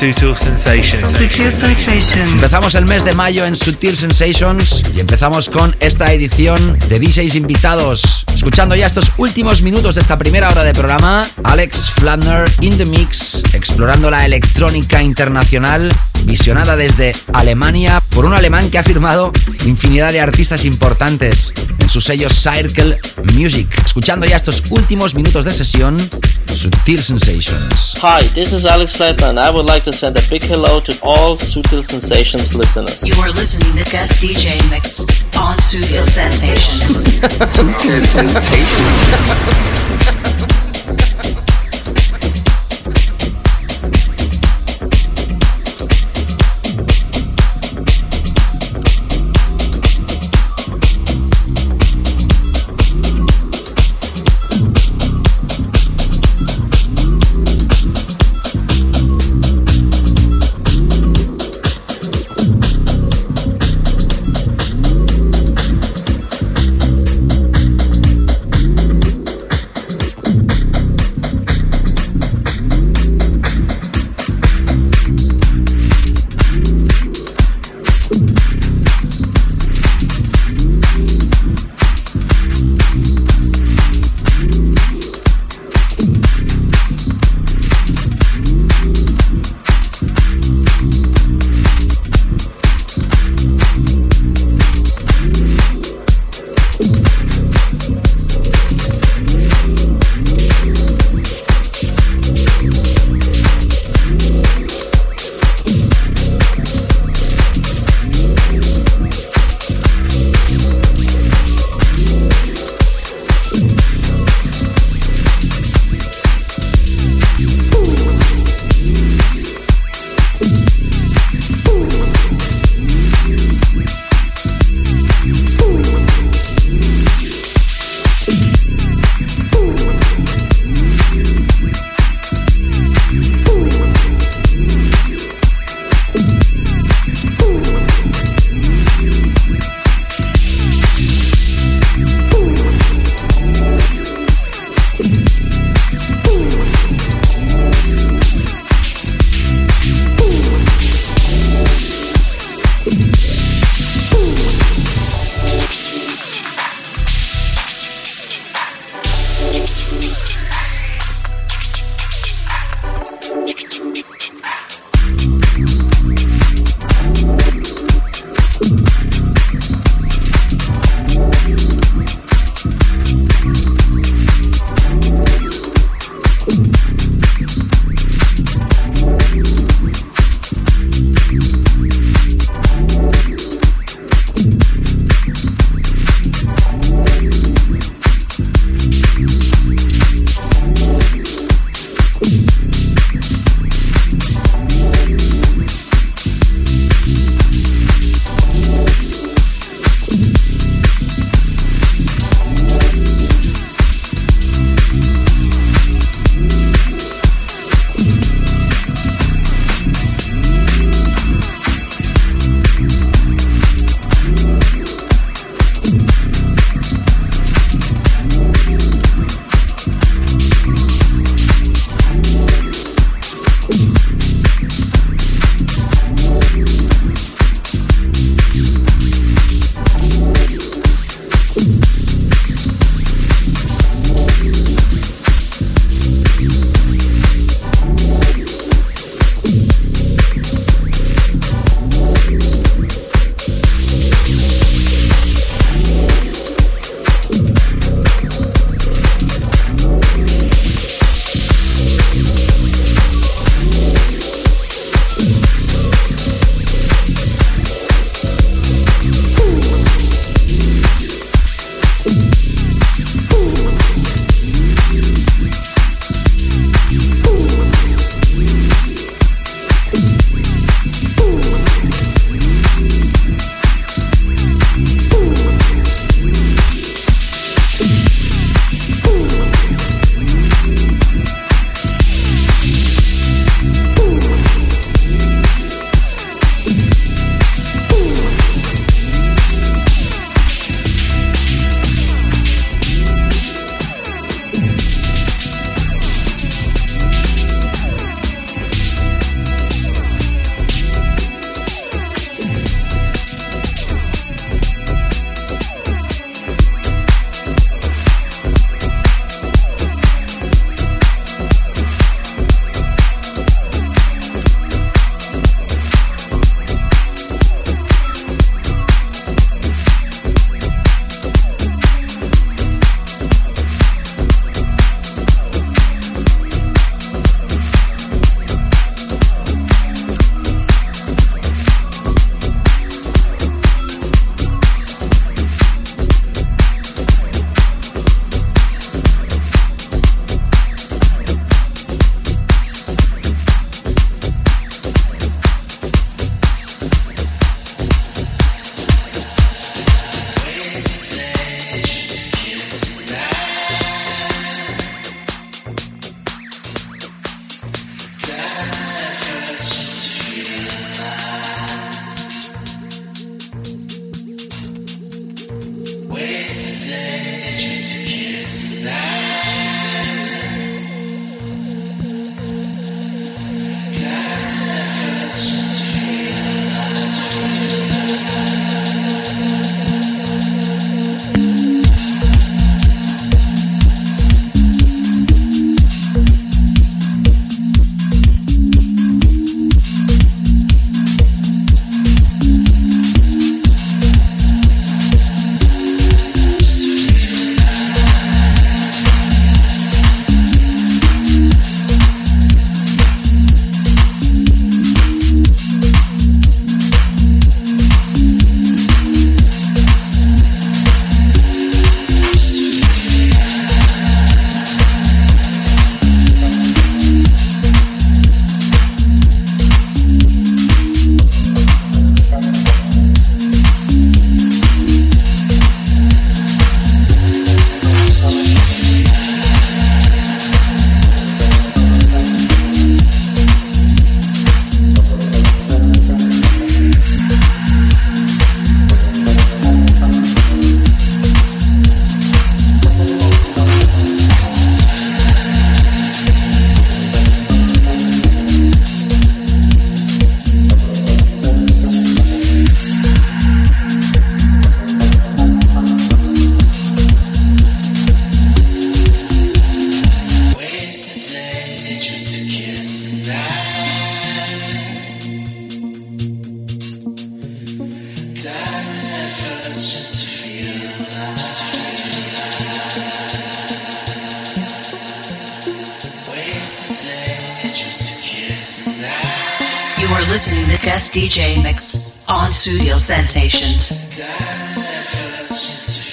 Sutil 0.00 0.34
Sensations. 0.34 1.10
Sutil 1.10 1.52
Sensations. 1.52 2.32
Empezamos 2.32 2.74
el 2.74 2.86
mes 2.86 3.04
de 3.04 3.12
mayo 3.12 3.44
en 3.44 3.54
Sutil 3.54 3.94
Sensations 3.98 4.82
y 4.96 5.00
empezamos 5.00 5.50
con 5.50 5.76
esta 5.78 6.10
edición 6.14 6.78
de 6.88 6.98
DJs 6.98 7.34
invitados. 7.34 8.24
Escuchando 8.34 8.74
ya 8.74 8.86
estos 8.86 9.12
últimos 9.18 9.60
minutos 9.60 9.96
de 9.96 10.00
esta 10.00 10.16
primera 10.16 10.48
hora 10.48 10.64
de 10.64 10.72
programa, 10.72 11.28
Alex 11.44 11.90
Flanner 11.90 12.50
in 12.62 12.78
the 12.78 12.86
mix, 12.86 13.42
explorando 13.52 14.10
la 14.10 14.24
electrónica 14.24 15.02
internacional 15.02 15.92
visionada 16.24 16.76
desde 16.76 17.12
Alemania 17.34 18.02
por 18.14 18.24
un 18.24 18.32
alemán 18.32 18.70
que 18.70 18.78
ha 18.78 18.82
firmado 18.82 19.32
infinidad 19.66 20.12
de 20.12 20.20
artistas 20.20 20.64
importantes 20.64 21.52
en 21.78 21.88
su 21.90 22.00
sello 22.00 22.30
Circle 22.30 22.98
Music. 23.34 23.68
Escuchando 23.84 24.24
ya 24.24 24.36
estos 24.36 24.62
últimos 24.70 25.14
minutos 25.14 25.44
de 25.44 25.52
sesión, 25.52 25.98
Sutil 26.50 26.98
Sensations. 26.98 27.94
Hi, 27.98 28.22
this 28.34 28.52
is 28.52 28.66
Alex 28.66 28.92
Flatner 28.96 29.30
and 29.30 29.38
I 29.38 29.50
would 29.50 29.66
like 29.66 29.84
to 29.84 29.92
send 29.92 30.16
a 30.16 30.22
big 30.28 30.42
hello 30.42 30.80
to 30.80 30.98
all 31.02 31.36
Sutil 31.36 31.84
Sensations 31.84 32.54
listeners. 32.56 33.02
You 33.06 33.14
are 33.22 33.30
listening 33.30 33.82
to 33.82 33.90
guest 33.90 34.22
DJ 34.22 34.58
mix 34.68 35.24
on 35.38 35.56
Studio 35.60 36.04
Sensations. 36.04 37.20
Sutil 37.46 38.02
Sensations. 38.02 38.86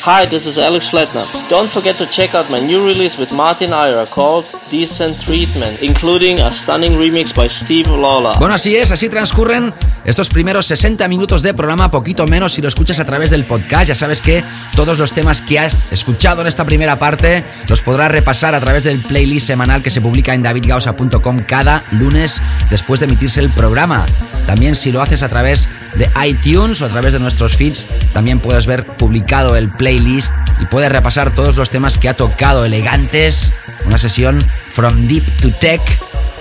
Hi, 0.07 0.25
this 0.25 0.47
is 0.47 0.57
Alex 0.57 0.87
Flatner. 0.87 1.27
Don't 1.49 1.69
forget 1.69 1.97
to 1.97 2.05
check 2.05 2.33
out 2.33 2.49
my 2.49 2.61
new 2.61 2.79
release 2.79 3.17
with 3.17 3.33
Martin 3.33 3.73
Ira 3.73 4.05
called 4.05 4.45
Decent 4.69 5.19
Treatment, 5.19 5.81
including 5.81 6.39
a 6.39 6.49
stunning 6.49 6.93
remix 6.93 7.35
by 7.35 7.49
Steve 7.49 7.87
Lawler. 7.87 8.31
Bueno, 8.39 8.53
así 8.53 8.77
es, 8.77 8.89
así 8.89 9.09
transcurren 9.09 9.73
estos 10.07 10.29
primeros 10.29 10.65
60 10.67 11.05
minutos 11.09 11.41
de 11.41 11.53
programa, 11.53 11.91
poquito 11.91 12.25
menos 12.27 12.53
si 12.53 12.61
lo 12.61 12.69
escuchas 12.69 13.01
a 13.01 13.05
través 13.05 13.29
del 13.29 13.45
podcast. 13.45 13.89
Ya 13.89 13.95
sabes 13.95 14.21
que 14.21 14.41
todos 14.73 14.97
los 14.99 15.11
temas 15.11 15.41
que 15.41 15.59
has 15.59 15.85
escuchado 15.91 16.41
en 16.41 16.47
esta 16.47 16.65
primera 16.65 16.97
parte 16.97 17.43
los 17.67 17.81
podrás 17.81 18.09
repasar 18.09 18.55
a 18.55 18.61
través 18.61 18.85
del 18.85 19.03
playlist 19.03 19.47
semanal 19.47 19.83
que 19.83 19.89
se 19.89 19.99
publica 19.99 20.33
en 20.33 20.43
davidgausa.com 20.43 21.39
cada 21.45 21.83
lunes 21.91 22.41
después 22.69 23.01
de 23.01 23.07
emitirse 23.07 23.41
el 23.41 23.51
programa. 23.51 24.05
También 24.45 24.77
si 24.77 24.93
lo 24.93 25.01
haces 25.01 25.23
a 25.23 25.29
través 25.29 25.67
de 25.97 26.09
iTunes 26.25 26.81
o 26.81 26.85
a 26.85 26.89
través 26.89 27.11
de 27.11 27.19
nuestros 27.19 27.57
feeds, 27.57 27.85
también 28.13 28.39
puedes 28.39 28.65
ver 28.65 28.85
publicado 28.85 29.57
el 29.57 29.69
playlist 29.69 30.33
y 30.61 30.67
puedes 30.67 30.89
repasar 30.89 31.35
todos 31.35 31.57
los 31.57 31.69
temas 31.69 31.97
que 31.97 32.07
ha 32.07 32.15
tocado 32.15 32.63
elegantes. 32.63 33.51
Una 33.85 33.97
sesión 33.97 34.39
from 34.69 35.07
deep 35.07 35.25
to 35.41 35.51
tech 35.51 35.81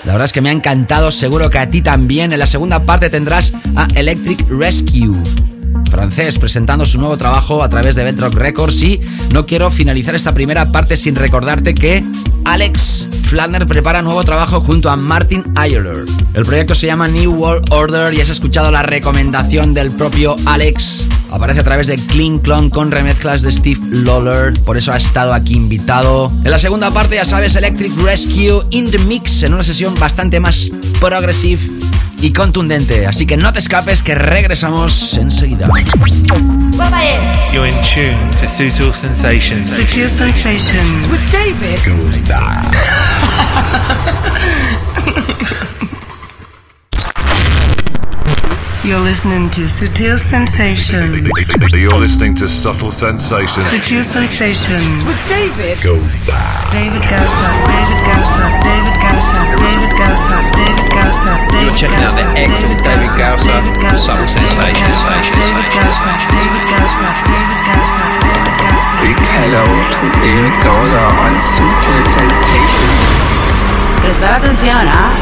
la 0.06 0.12
verdad 0.12 0.26
es 0.26 0.32
que 0.32 0.40
me 0.40 0.50
ha 0.50 0.52
encantado, 0.52 1.10
seguro 1.10 1.50
que 1.50 1.58
a 1.58 1.66
ti 1.66 1.82
también. 1.82 2.32
En 2.32 2.38
la 2.38 2.46
segunda 2.46 2.86
parte 2.86 3.10
tendrás 3.10 3.52
a 3.74 3.88
Electric 3.96 4.48
Rescue, 4.48 5.10
francés, 5.90 6.38
presentando 6.38 6.86
su 6.86 6.98
nuevo 6.98 7.16
trabajo 7.16 7.62
a 7.62 7.68
través 7.68 7.96
de 7.96 8.04
Bedrock 8.04 8.34
Records. 8.34 8.82
Y 8.82 9.00
no 9.32 9.46
quiero 9.46 9.70
finalizar 9.70 10.14
esta 10.14 10.34
primera 10.34 10.72
parte 10.72 10.96
sin 10.96 11.14
recordarte 11.14 11.74
que 11.74 12.04
Alex 12.44 13.08
Flanders 13.26 13.66
prepara 13.66 14.02
nuevo 14.02 14.22
trabajo 14.22 14.60
junto 14.60 14.88
a 14.88 14.96
Martin 14.96 15.44
Ayler. 15.56 16.04
El 16.34 16.44
proyecto 16.44 16.74
se 16.74 16.86
llama 16.86 17.08
New 17.08 17.32
World 17.32 17.72
Order 17.72 18.14
y 18.14 18.20
has 18.20 18.30
escuchado 18.30 18.70
la 18.70 18.82
recomendación 18.82 19.74
del 19.74 19.90
propio 19.90 20.36
Alex. 20.46 21.06
Aparece 21.30 21.60
a 21.60 21.64
través 21.64 21.88
de 21.88 21.96
Clean 21.96 22.38
Clone 22.38 22.70
con 22.70 22.92
remezclas 22.92 23.42
de 23.42 23.50
Steve 23.50 23.80
Lawler, 23.90 24.52
por 24.62 24.76
eso 24.76 24.92
ha 24.92 24.96
estado 24.96 25.34
aquí 25.34 25.54
invitado. 25.54 26.32
En 26.44 26.50
la 26.52 26.58
segunda 26.60 26.92
parte, 26.92 27.16
ya 27.16 27.24
sabes, 27.24 27.56
Electric 27.56 27.96
Rescue 28.00 28.62
in 28.70 28.90
the 28.92 28.98
Mix, 28.98 29.42
en 29.42 29.52
una 29.52 29.64
sesión 29.64 29.94
bastante 29.96 30.38
más 30.38 30.70
progressive 31.00 31.60
y 32.20 32.32
contundente. 32.32 33.06
Así 33.06 33.26
que 33.26 33.36
no 33.36 33.52
te 33.52 33.58
escapes, 33.58 34.02
que 34.02 34.14
regresamos 34.14 35.16
enseguida. 35.16 35.68
You're 37.52 37.66
in 37.66 37.74
tune 37.82 38.30
to 38.32 38.46
Sutil 38.46 38.92
Sensations. 38.92 39.70
Sutil 39.70 40.08
Sensations. 40.08 41.06
With 41.08 41.20
David. 41.30 41.78
You're 48.84 49.00
listening 49.00 49.50
to 49.50 49.62
Sutil 49.62 50.16
Sensations. 50.16 51.28
You're 51.74 51.98
listening 51.98 52.36
to 52.36 52.48
Subtle 52.48 52.92
Sensations. 52.92 53.66
Sutil 53.66 54.04
Sensations. 54.04 55.04
With 55.04 55.28
David. 55.28 55.76
David 55.78 55.82
Gausa, 55.82 56.38
David 56.70 57.02
Gausa, 57.10 57.50
David 57.66 58.00
Gausa, 58.06 58.46
David 58.62 58.96
Gausa, 59.02 59.40
David 59.58 59.90
Gausa, 59.98 60.38
David 60.54 60.65
You're 61.62 61.72
checking 61.72 62.00
out 62.04 62.14
the 62.14 62.26
excellent 62.36 62.82
David 62.84 63.08
Gausa, 63.16 63.64
Subtle 63.96 64.28
Sensations. 64.28 64.98
David 65.32 65.68
Gausa, 65.72 66.12
David 66.28 66.64
Gausa, 66.68 67.08
David 67.24 67.60
Gausa, 67.64 68.06
David 68.20 68.54
Gausa. 68.60 69.00
Big 69.00 69.18
hello 69.40 69.64
to 69.64 70.04
David 70.20 70.56
Gausa 70.62 71.02
on 71.24 71.34
Sutil 71.40 72.02
Sensations. 72.04 73.16
Prestar 74.02 74.34
atención, 74.40 74.86
¿ah? 74.88 75.14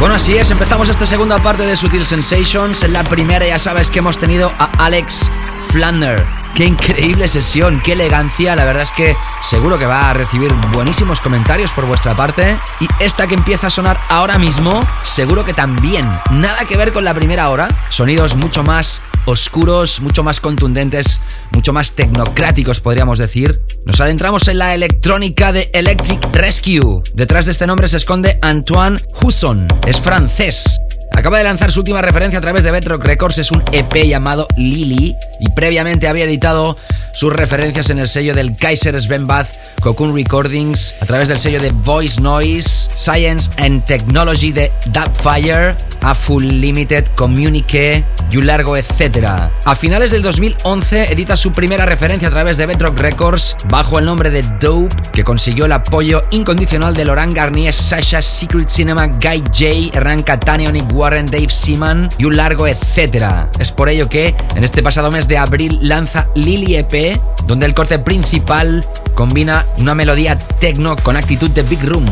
Bueno, 0.00 0.16
así 0.16 0.36
es, 0.36 0.50
empezamos 0.50 0.88
esta 0.88 1.06
segunda 1.06 1.38
parte 1.40 1.66
de 1.66 1.76
Sutil 1.76 2.04
Sensations. 2.04 2.82
En 2.82 2.92
la 2.92 3.04
primera 3.04 3.46
ya 3.46 3.58
sabes 3.58 3.90
que 3.90 4.00
hemos 4.00 4.18
tenido 4.18 4.50
a 4.58 4.70
Alex 4.84 5.30
Flander. 5.70 6.43
Qué 6.54 6.66
increíble 6.66 7.26
sesión, 7.26 7.80
qué 7.82 7.94
elegancia. 7.94 8.54
La 8.54 8.64
verdad 8.64 8.84
es 8.84 8.92
que 8.92 9.16
seguro 9.42 9.76
que 9.76 9.86
va 9.86 10.10
a 10.10 10.14
recibir 10.14 10.52
buenísimos 10.72 11.20
comentarios 11.20 11.72
por 11.72 11.84
vuestra 11.84 12.14
parte. 12.14 12.56
Y 12.78 12.86
esta 13.00 13.26
que 13.26 13.34
empieza 13.34 13.66
a 13.66 13.70
sonar 13.70 13.98
ahora 14.08 14.38
mismo, 14.38 14.80
seguro 15.02 15.44
que 15.44 15.52
también. 15.52 16.08
Nada 16.30 16.64
que 16.64 16.76
ver 16.76 16.92
con 16.92 17.04
la 17.04 17.12
primera 17.12 17.48
hora. 17.48 17.66
Sonidos 17.88 18.36
mucho 18.36 18.62
más 18.62 19.02
oscuros, 19.26 20.00
mucho 20.00 20.22
más 20.22 20.38
contundentes, 20.38 21.20
mucho 21.50 21.72
más 21.72 21.92
tecnocráticos, 21.92 22.78
podríamos 22.78 23.18
decir. 23.18 23.60
Nos 23.84 24.00
adentramos 24.00 24.46
en 24.46 24.58
la 24.58 24.74
electrónica 24.74 25.52
de 25.52 25.70
Electric 25.74 26.24
Rescue. 26.32 27.02
Detrás 27.14 27.46
de 27.46 27.52
este 27.52 27.66
nombre 27.66 27.88
se 27.88 27.96
esconde 27.96 28.38
Antoine 28.42 29.00
Husson. 29.20 29.66
Es 29.86 30.00
francés. 30.00 30.78
Acaba 31.16 31.38
de 31.38 31.44
lanzar 31.44 31.70
su 31.70 31.80
última 31.80 32.02
referencia 32.02 32.38
a 32.38 32.42
través 32.42 32.64
de 32.64 32.70
Bedrock 32.70 33.04
Records, 33.04 33.38
es 33.38 33.50
un 33.50 33.62
EP 33.72 34.04
llamado 34.04 34.48
Lily 34.56 35.16
y 35.40 35.50
previamente 35.50 36.08
había 36.08 36.24
editado 36.24 36.76
sus 37.12 37.32
referencias 37.32 37.90
en 37.90 37.98
el 38.00 38.08
sello 38.08 38.34
del 38.34 38.56
Kaiser 38.56 39.00
Svenbath 39.00 39.48
Cocoon 39.80 40.14
Recordings, 40.14 40.94
a 41.00 41.06
través 41.06 41.28
del 41.28 41.38
sello 41.38 41.60
de 41.60 41.70
Voice 41.70 42.20
Noise, 42.20 42.90
Science 42.96 43.50
and 43.58 43.84
Technology 43.84 44.50
de 44.50 44.72
Dubfire, 44.86 45.76
A 46.02 46.14
Full 46.14 46.44
Limited, 46.44 47.06
Communique 47.14 48.04
y 48.30 48.36
un 48.36 48.46
largo 48.46 48.76
etcétera. 48.76 49.52
A 49.64 49.76
finales 49.76 50.10
del 50.10 50.22
2011 50.22 51.12
edita 51.12 51.36
su 51.36 51.52
primera 51.52 51.86
referencia 51.86 52.28
a 52.28 52.30
través 52.32 52.56
de 52.56 52.66
Bedrock 52.66 52.98
Records 52.98 53.56
bajo 53.68 53.98
el 53.98 54.06
nombre 54.06 54.30
de 54.30 54.42
Dope, 54.60 54.94
que 55.12 55.22
consiguió 55.22 55.66
el 55.66 55.72
apoyo 55.72 56.24
incondicional 56.30 56.94
de 56.94 57.04
Laurent 57.04 57.34
Garnier, 57.34 57.72
Sasha, 57.72 58.20
Secret 58.20 58.68
Cinema, 58.68 59.06
Guy 59.06 59.44
J, 59.52 59.96
Hernán 59.96 60.22
Catania, 60.22 60.72
Warren, 61.04 61.26
Dave 61.26 61.50
Seaman 61.50 62.08
y 62.16 62.24
un 62.24 62.38
largo 62.38 62.66
etcétera. 62.66 63.50
Es 63.58 63.72
por 63.72 63.90
ello 63.90 64.08
que 64.08 64.34
en 64.56 64.64
este 64.64 64.82
pasado 64.82 65.10
mes 65.10 65.28
de 65.28 65.36
abril 65.36 65.78
lanza 65.82 66.28
Lily 66.34 66.76
EP, 66.76 67.20
donde 67.46 67.66
el 67.66 67.74
corte 67.74 67.98
principal 67.98 68.82
combina 69.14 69.66
una 69.76 69.94
melodía 69.94 70.38
techno 70.38 70.96
con 70.96 71.18
actitud 71.18 71.50
de 71.50 71.62
Big 71.62 71.84
Room. 71.84 72.06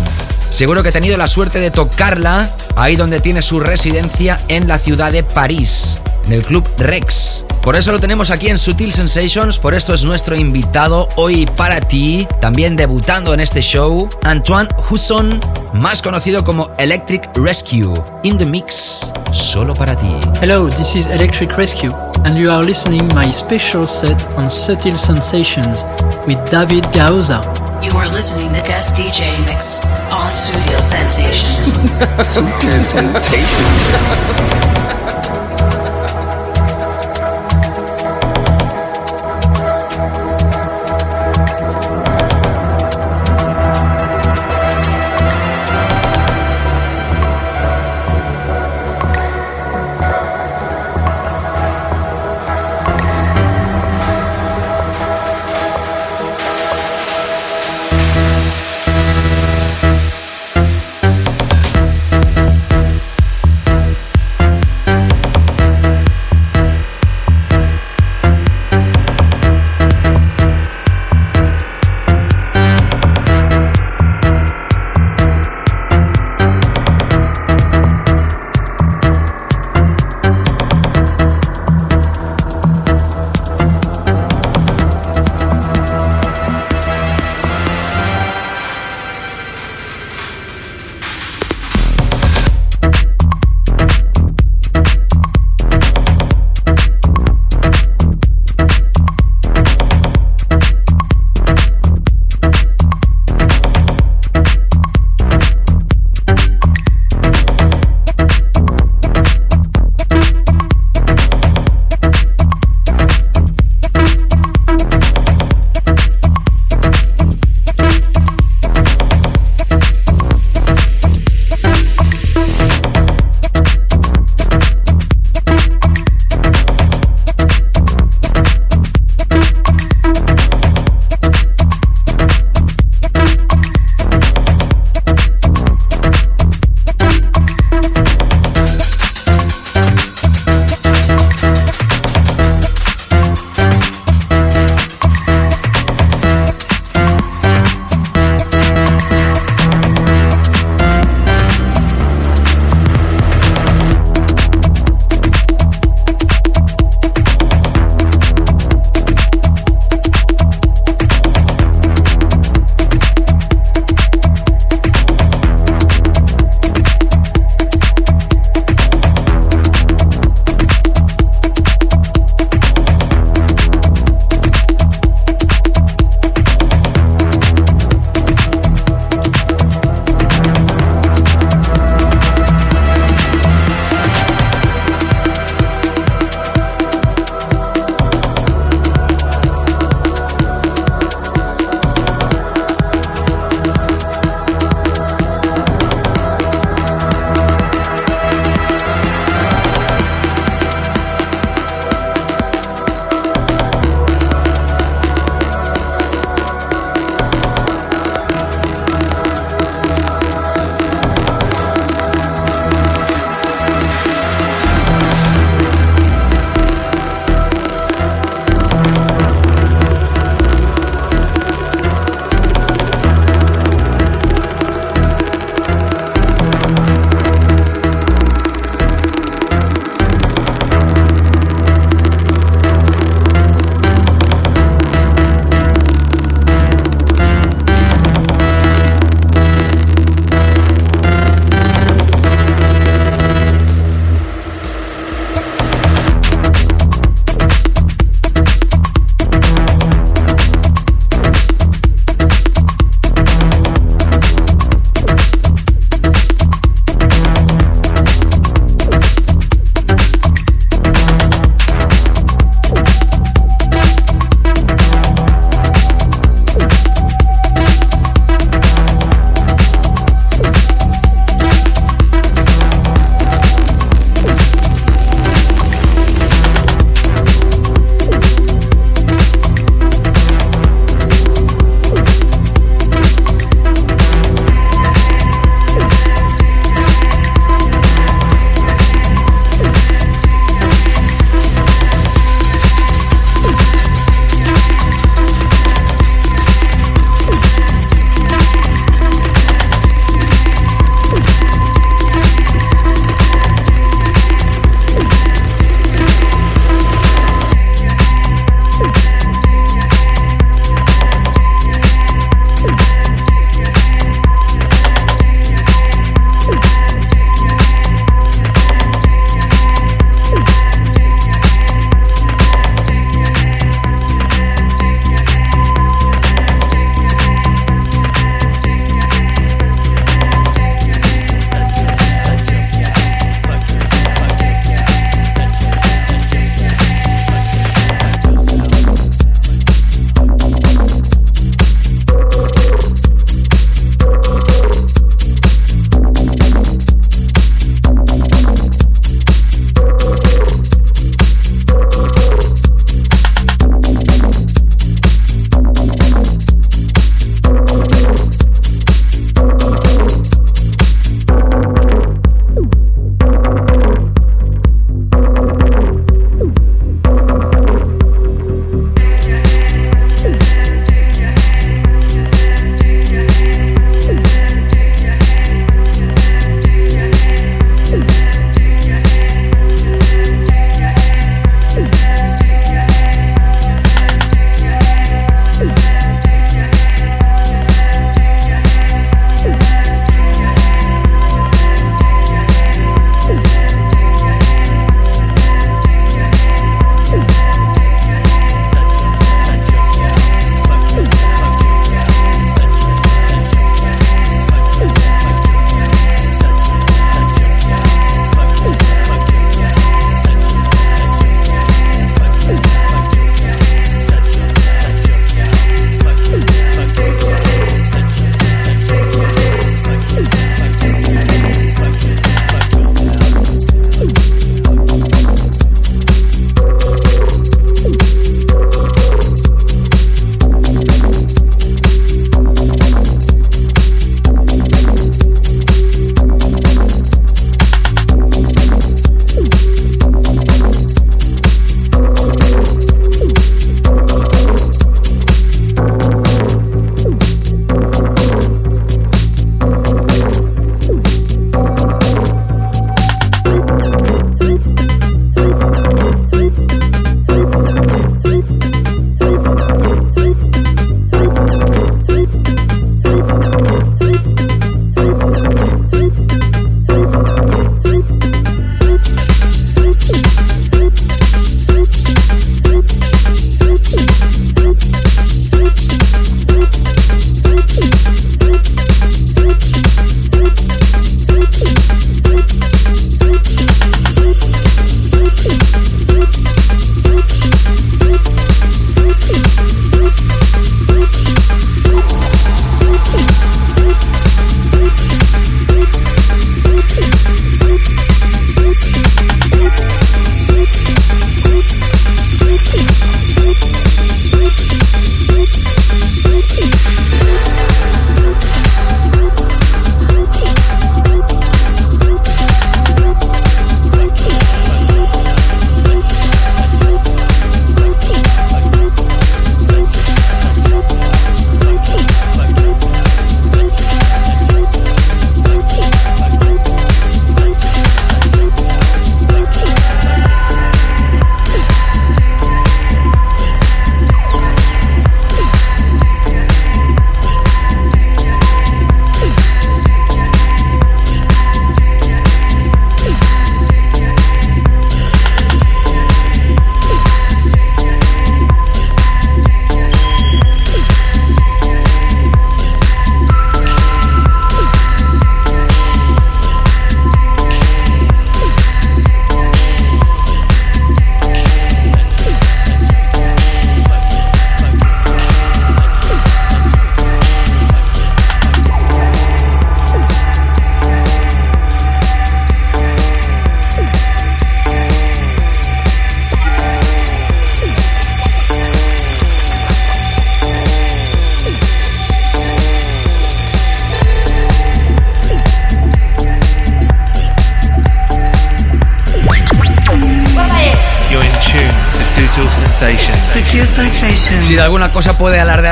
Seguro 0.51 0.83
que 0.83 0.91
he 0.91 0.93
tenido 0.93 1.17
la 1.17 1.27
suerte 1.27 1.59
de 1.59 1.71
tocarla 1.71 2.55
ahí 2.77 2.97
donde 2.97 3.21
tiene 3.21 3.41
su 3.41 3.61
residencia 3.61 4.39
en 4.49 4.69
la 4.69 4.79
ciudad 4.79 5.11
de 5.11 5.23
París, 5.23 6.03
en 6.25 6.33
el 6.33 6.45
club 6.45 6.69
Rex. 6.79 7.45
Por 7.63 7.77
eso 7.77 7.93
lo 7.93 8.01
tenemos 8.01 8.33
aquí 8.33 8.49
en 8.49 8.59
Sutil 8.59 8.93
Sensations, 8.93 9.59
por 9.59 9.73
esto 9.73 9.95
es 9.95 10.05
nuestro 10.05 10.35
invitado 10.35 11.09
hoy 11.15 11.47
para 11.57 11.79
ti, 11.81 12.27
también 12.41 12.75
debutando 12.75 13.33
en 13.35 13.41
este 13.41 13.61
show, 13.61 14.09
Antoine 14.25 14.69
Husson, 14.91 15.41
más 15.73 16.03
conocido 16.03 16.43
como 16.43 16.73
Electric 16.79 17.31
Rescue, 17.37 17.95
in 18.25 18.37
the 18.37 18.45
mix, 18.45 19.13
solo 19.31 19.75
para 19.75 19.95
ti. 19.95 20.13
Hello, 20.41 20.69
this 20.69 20.97
is 20.97 21.07
Electric 21.07 21.57
Rescue, 21.57 21.93
and 22.25 22.37
you 22.37 22.51
are 22.51 22.65
listening 22.65 23.07
my 23.15 23.33
special 23.33 23.87
set 23.87 24.27
on 24.37 24.51
Subtle 24.51 24.99
Sensations 24.99 25.87
with 26.27 26.39
David 26.51 26.85
Gauza. 26.93 27.41
You 27.81 27.97
are 27.97 28.09
listening 28.13 28.61
to 28.61 28.67
guest 28.67 28.95
DJ 28.97 29.23
mix 29.47 29.95
on 30.11 30.33
Studio 30.33 30.81
Sensations. 30.81 31.91
Sutil. 32.27 32.81
Sensations. 32.81 34.63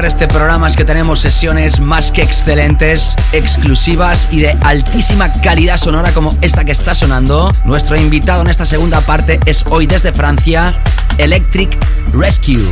alardear 0.00 0.04
este 0.04 0.28
programa 0.28 0.68
es 0.68 0.76
que 0.76 0.84
tenemos 0.84 1.20
sesiones 1.20 1.80
más 1.80 2.10
que 2.10 2.22
excelentes, 2.22 3.16
exclusivas 3.32 4.28
y 4.30 4.40
de 4.40 4.56
altísima 4.62 5.32
calidad 5.32 5.76
sonora 5.76 6.10
como 6.12 6.34
esta 6.40 6.64
que 6.64 6.72
está 6.72 6.94
sonando. 6.94 7.54
Nuestro 7.64 7.96
invitado 7.96 8.42
en 8.42 8.48
esta 8.48 8.64
segunda 8.64 9.00
parte 9.02 9.40
es 9.46 9.64
hoy 9.70 9.86
desde 9.86 10.12
Francia, 10.12 10.74
Electric 11.18 11.76
Rescue. 12.12 12.66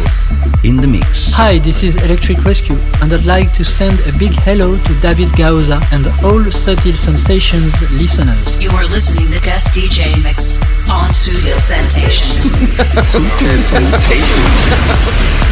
In 0.63 0.81
the 0.81 0.87
mix. 0.87 1.35
Hi, 1.37 1.61
this 1.61 1.83
is 1.83 1.97
Electric 1.97 2.45
Rescue, 2.45 2.79
and 3.01 3.13
I'd 3.13 3.25
like 3.25 3.53
to 3.55 3.65
send 3.65 4.01
a 4.09 4.13
big 4.19 4.33
hello 4.45 4.77
to 4.77 4.95
David 5.01 5.31
Gauza 5.37 5.81
and 5.93 6.07
all 6.25 6.51
Subtle 6.51 6.95
Sensations 6.95 7.81
listeners. 7.93 8.61
You 8.61 8.71
are 8.71 8.87
listening 8.87 9.39
to 9.39 9.45
Guest 9.45 9.69
DJ 9.69 10.23
Mix 10.23 10.79
on 10.89 11.13
Studio 11.13 11.59
Sensations. 11.59 12.67
Sutil 13.13 13.59
Sensations. 13.61 15.48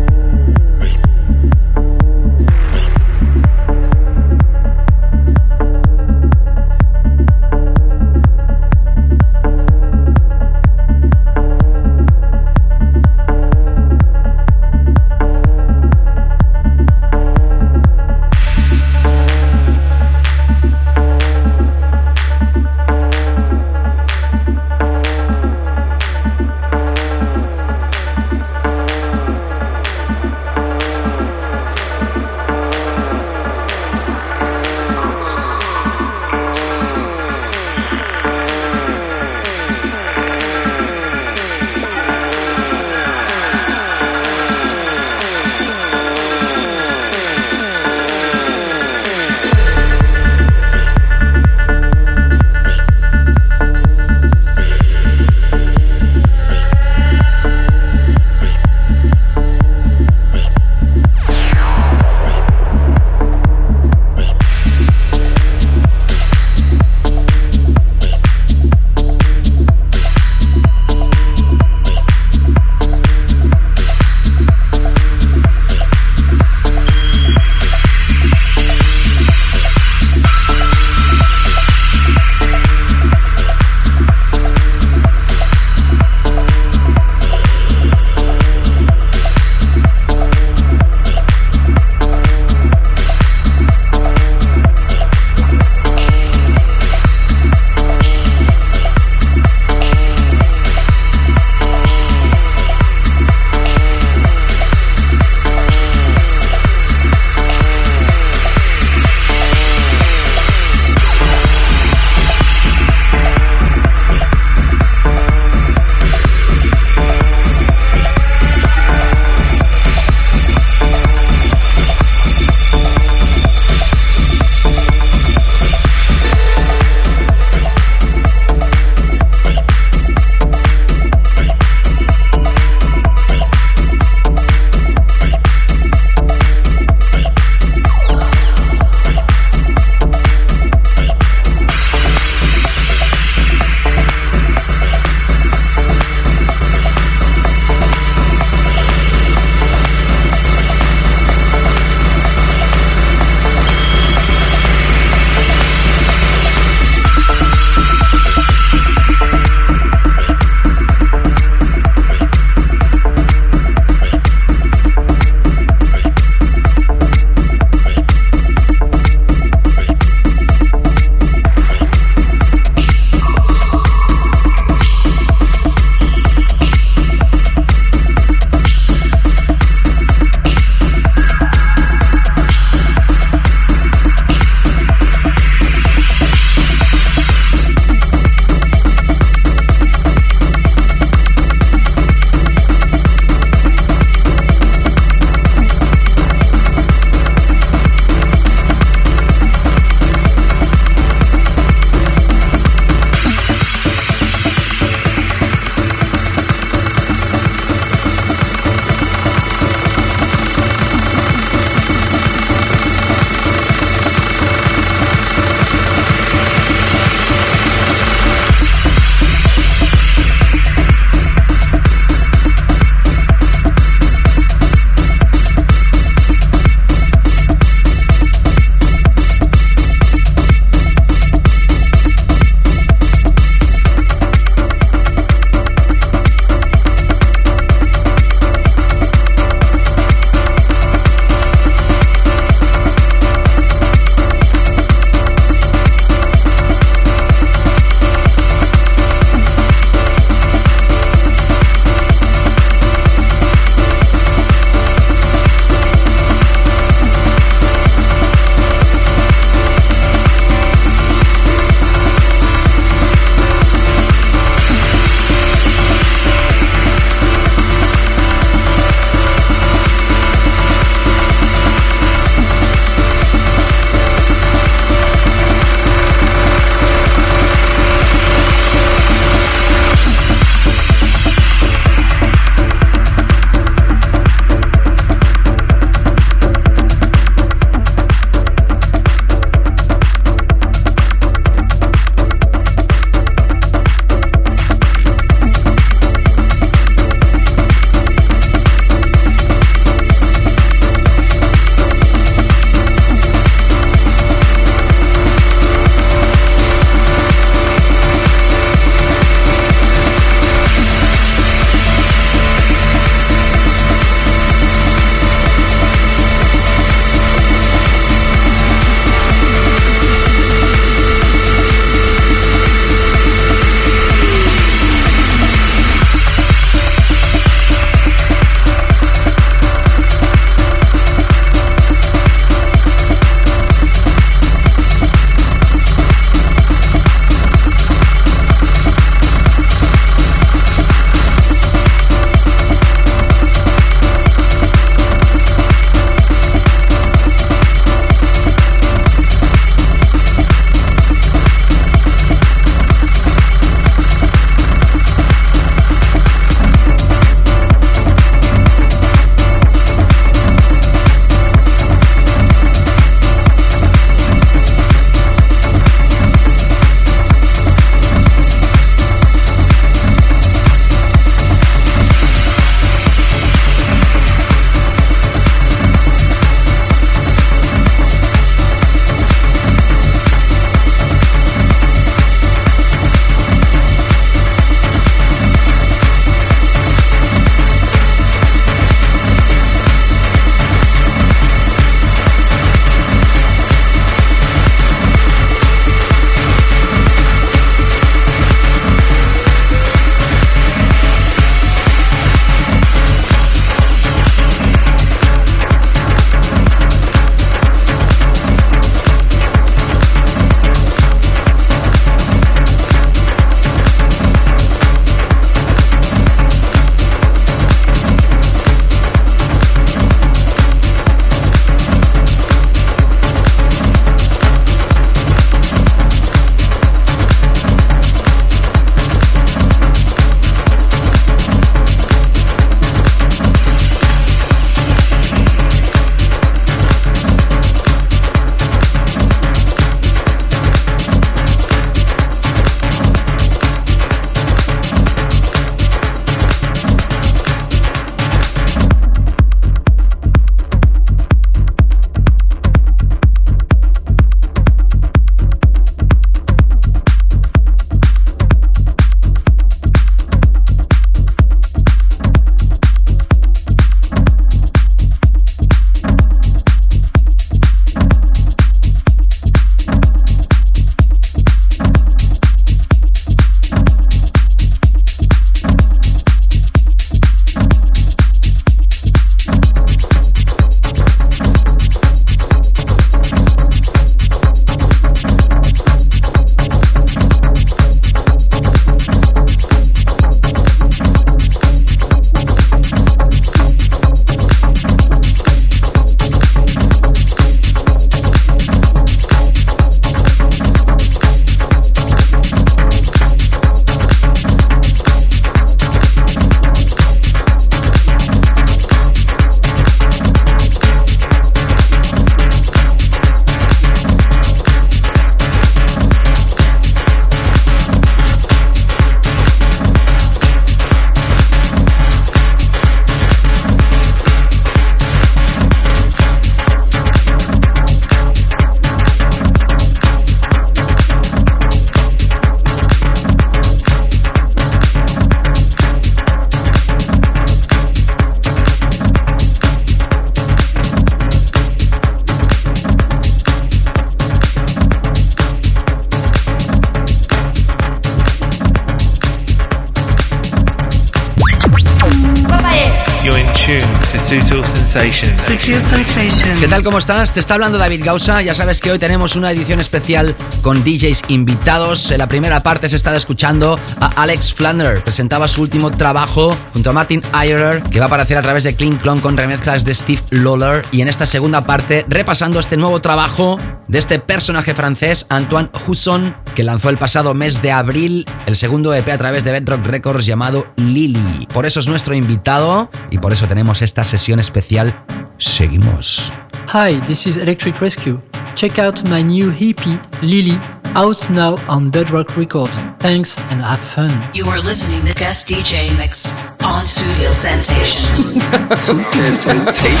Sensations. 554.94 555.38
Sutil 555.38 555.80
Sensations. 555.80 556.60
¿Qué 556.60 556.68
tal? 556.68 556.84
¿Cómo 556.84 556.98
estás? 556.98 557.32
Te 557.32 557.40
está 557.40 557.54
hablando 557.54 557.78
David 557.78 558.04
Gausa. 558.04 558.42
Ya 558.42 558.54
sabes 558.54 558.80
que 558.80 558.92
hoy 558.92 559.00
tenemos 559.00 559.34
una 559.34 559.50
edición 559.50 559.80
especial 559.80 560.36
con 560.62 560.84
DJs 560.84 561.22
invitados. 561.28 562.12
En 562.12 562.18
la 562.18 562.28
primera 562.28 562.62
parte 562.62 562.88
se 562.88 562.94
está 562.94 563.14
escuchando 563.16 563.76
a 563.98 564.22
Alex 564.22 564.54
Flander. 564.54 565.02
Presentaba 565.02 565.48
su 565.48 565.62
último 565.62 565.90
trabajo 565.90 566.56
junto 566.72 566.90
a 566.90 566.92
Martin 566.92 567.22
Eyrer, 567.42 567.82
que 567.82 567.98
va 567.98 568.04
a 568.04 568.06
aparecer 568.06 568.36
a 568.36 568.42
través 568.42 568.62
de 568.62 568.76
Clean 568.76 568.96
Clon 568.96 569.18
con 569.18 569.36
remezclas 569.36 569.84
de 569.84 569.96
Steve 569.96 570.22
Lawler. 570.30 570.84
Y 570.92 571.00
en 571.00 571.08
esta 571.08 571.26
segunda 571.26 571.62
parte, 571.66 572.06
repasando 572.08 572.60
este 572.60 572.76
nuevo 572.76 573.00
trabajo 573.00 573.58
de 573.88 573.98
este 573.98 574.20
personaje 574.20 574.76
francés, 574.76 575.26
Antoine 575.28 575.70
Husson, 575.88 576.36
que 576.54 576.62
lanzó 576.62 576.88
el 576.88 576.98
pasado 576.98 577.34
mes 577.34 577.60
de 577.62 577.72
abril 577.72 578.26
el 578.46 578.54
segundo 578.54 578.94
EP 578.94 579.08
a 579.08 579.18
través 579.18 579.42
de 579.42 579.50
Bedrock 579.50 579.84
Records 579.86 580.24
llamado 580.24 580.68
Lily. 580.76 581.48
Por 581.52 581.66
eso 581.66 581.80
es 581.80 581.88
nuestro 581.88 582.14
invitado 582.14 582.90
y 583.14 583.18
por 583.18 583.32
eso 583.32 583.46
tenemos 583.46 583.80
esta 583.80 584.02
sesión 584.02 584.40
especial. 584.40 584.92
Seguimos. 585.38 586.32
Hi, 586.72 587.00
this 587.06 587.28
is 587.28 587.36
Electric 587.36 587.80
Rescue. 587.80 588.20
Check 588.56 588.80
out 588.80 589.04
my 589.04 589.22
new 589.22 589.52
EP, 589.52 589.86
Lily, 590.20 590.58
out 590.96 591.30
now 591.30 591.56
on 591.68 591.90
Bedrock 591.90 592.36
Records. 592.36 592.76
Thanks 592.98 593.38
and 593.50 593.62
have 593.62 593.78
fun. 593.78 594.10
You 594.34 594.46
are 594.46 594.60
listening 594.60 595.12
to 595.12 595.18
guest 595.18 595.46
DJ 595.46 595.96
mix 595.96 596.56
on 596.60 596.84
Studio 596.86 597.30
Sensations. 597.30 598.38
Sutil 598.82 599.32
Sensations. 599.32 600.00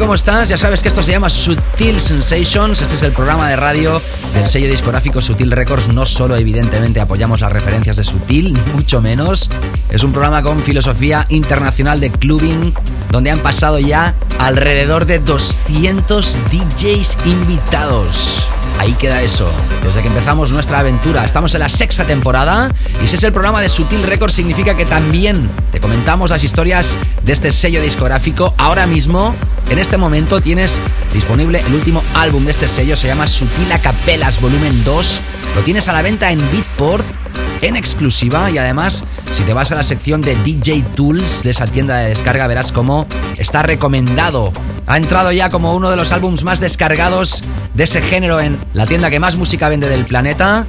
¿Cómo 0.07 0.15
estás? 0.15 0.47
Ya 0.47 0.57
sabes 0.57 0.81
que 0.81 0.87
esto 0.87 1.03
se 1.03 1.11
llama 1.11 1.29
Sutil 1.29 1.99
Sensations. 1.99 2.81
Este 2.81 2.95
es 2.95 3.03
el 3.03 3.11
programa 3.11 3.49
de 3.49 3.57
radio 3.57 4.01
del 4.33 4.47
sello 4.47 4.69
discográfico 4.69 5.21
Sutil 5.21 5.51
Records. 5.51 5.93
No 5.93 6.05
solo, 6.05 6.37
evidentemente, 6.37 7.01
apoyamos 7.01 7.41
las 7.41 7.51
referencias 7.51 7.97
de 7.97 8.05
Sutil, 8.05 8.53
ni 8.53 8.61
mucho 8.71 9.01
menos. 9.01 9.49
Es 9.89 10.05
un 10.05 10.13
programa 10.13 10.41
con 10.41 10.63
filosofía 10.63 11.25
internacional 11.27 11.99
de 11.99 12.09
clubbing, 12.09 12.73
donde 13.11 13.31
han 13.31 13.39
pasado 13.39 13.79
ya 13.79 14.15
alrededor 14.39 15.07
de 15.07 15.19
200 15.19 16.39
DJs 16.53 17.17
invitados. 17.25 18.47
Ahí 18.79 18.93
queda 18.93 19.21
eso. 19.21 19.51
Desde 19.83 20.03
que 20.03 20.07
empezamos 20.07 20.53
nuestra 20.53 20.79
aventura, 20.79 21.25
estamos 21.25 21.53
en 21.53 21.59
la 21.59 21.69
sexta 21.69 22.05
temporada 22.05 22.71
y 23.03 23.07
si 23.07 23.15
es 23.15 23.23
el 23.25 23.33
programa 23.33 23.59
de 23.59 23.67
Sutil 23.67 24.03
Records 24.03 24.35
significa 24.35 24.77
que 24.77 24.85
también 24.85 25.49
te 25.73 25.81
comentamos 25.81 26.29
las 26.29 26.45
historias 26.45 26.95
de 27.23 27.33
este 27.33 27.51
sello 27.51 27.81
discográfico. 27.81 28.53
Ahora 28.57 28.87
mismo, 28.87 29.35
en 29.69 29.79
este 29.79 29.97
momento, 29.97 30.41
tienes 30.41 30.79
disponible 31.13 31.59
el 31.59 31.73
último 31.73 32.03
álbum 32.13 32.45
de 32.45 32.51
este 32.51 32.67
sello, 32.67 32.95
se 32.95 33.07
llama 33.07 33.27
Sutil 33.27 33.71
Acapelas 33.71 34.39
Volumen 34.39 34.83
2. 34.83 35.21
Lo 35.55 35.63
tienes 35.63 35.87
a 35.89 35.93
la 35.93 36.01
venta 36.01 36.31
en 36.31 36.39
Beatport 36.51 37.05
en 37.61 37.75
exclusiva 37.75 38.49
y 38.51 38.57
además 38.57 39.03
si 39.33 39.43
te 39.43 39.53
vas 39.53 39.71
a 39.71 39.75
la 39.75 39.83
sección 39.83 40.21
de 40.21 40.35
DJ 40.35 40.83
Tools 40.95 41.43
de 41.43 41.51
esa 41.51 41.65
tienda 41.65 41.97
de 41.97 42.09
descarga 42.09 42.47
verás 42.47 42.71
cómo 42.71 43.07
está 43.37 43.61
recomendado. 43.61 44.51
Ha 44.85 44.97
entrado 44.97 45.31
ya 45.31 45.49
como 45.49 45.73
uno 45.75 45.89
de 45.89 45.97
los 45.97 46.11
álbums 46.11 46.43
más 46.43 46.59
descargados 46.59 47.43
de 47.73 47.83
ese 47.83 48.01
género 48.01 48.39
en 48.39 48.57
la 48.73 48.85
tienda 48.85 49.09
que 49.09 49.19
más 49.19 49.35
música 49.35 49.69
vende 49.69 49.89
del 49.89 50.05
planeta. 50.05 50.65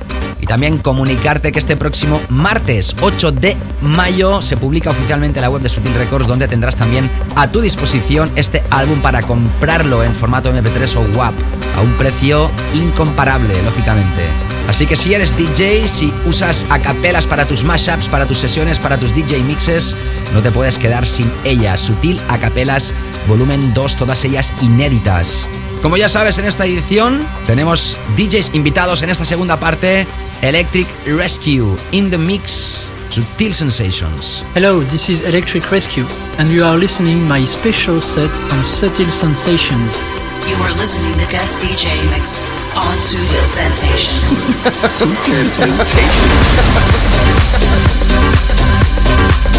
También 0.48 0.78
comunicarte 0.78 1.52
que 1.52 1.58
este 1.58 1.76
próximo 1.76 2.20
martes 2.30 2.96
8 3.02 3.32
de 3.32 3.56
mayo 3.82 4.40
se 4.40 4.56
publica 4.56 4.90
oficialmente 4.90 5.38
en 5.38 5.42
la 5.42 5.50
web 5.50 5.60
de 5.60 5.68
Sutil 5.68 5.94
Records 5.94 6.26
donde 6.26 6.48
tendrás 6.48 6.74
también 6.74 7.10
a 7.36 7.52
tu 7.52 7.60
disposición 7.60 8.30
este 8.34 8.64
álbum 8.70 9.00
para 9.00 9.22
comprarlo 9.22 10.02
en 10.02 10.14
formato 10.14 10.50
MP3 10.52 10.96
o 10.96 11.18
WAP 11.18 11.34
a 11.76 11.82
un 11.82 11.92
precio 11.92 12.50
incomparable, 12.74 13.62
lógicamente. 13.62 14.22
Así 14.68 14.86
que 14.86 14.96
si 14.96 15.14
eres 15.14 15.36
DJ, 15.36 15.86
si 15.86 16.12
usas 16.26 16.66
acapelas 16.70 17.26
para 17.26 17.46
tus 17.46 17.64
mashups, 17.64 18.08
para 18.08 18.26
tus 18.26 18.38
sesiones, 18.38 18.78
para 18.78 18.98
tus 18.98 19.14
DJ 19.14 19.42
mixes, 19.42 19.96
no 20.34 20.42
te 20.42 20.50
puedes 20.50 20.78
quedar 20.78 21.06
sin 21.06 21.30
ellas. 21.44 21.80
Sutil 21.80 22.20
Acapelas 22.28 22.94
volumen 23.28 23.72
2, 23.74 23.96
todas 23.96 24.24
ellas 24.24 24.52
inéditas. 24.60 25.48
Como 25.82 25.96
ya 25.96 26.08
sabes, 26.08 26.38
en 26.38 26.46
esta 26.46 26.64
edición 26.66 27.26
tenemos 27.46 27.96
DJs 28.16 28.50
invitados 28.54 29.02
en 29.02 29.10
esta 29.10 29.24
segunda 29.24 29.58
parte. 29.58 30.06
Electric 30.42 30.86
Rescue 31.06 31.76
in 31.92 32.10
the 32.10 32.18
mix. 32.18 32.88
Sutil 33.10 33.54
Sensations. 33.54 34.44
Hello, 34.54 34.80
this 34.90 35.08
is 35.08 35.24
Electric 35.24 35.70
Rescue, 35.70 36.04
and 36.38 36.50
you 36.50 36.62
are 36.64 36.76
listening 36.76 37.26
my 37.26 37.46
special 37.46 38.00
set 38.00 38.30
on 38.52 38.62
Subtle 38.62 39.10
Sensations. 39.10 39.96
You 40.46 40.56
are 40.56 40.74
listening 40.76 41.24
to 41.24 41.30
guest 41.30 41.58
DJ 41.58 41.88
mix 42.10 42.54
on 42.76 42.98
Studio 42.98 43.40
Sensations. 43.40 44.54
Sutil 44.98 45.46
Sensations. 45.46 46.38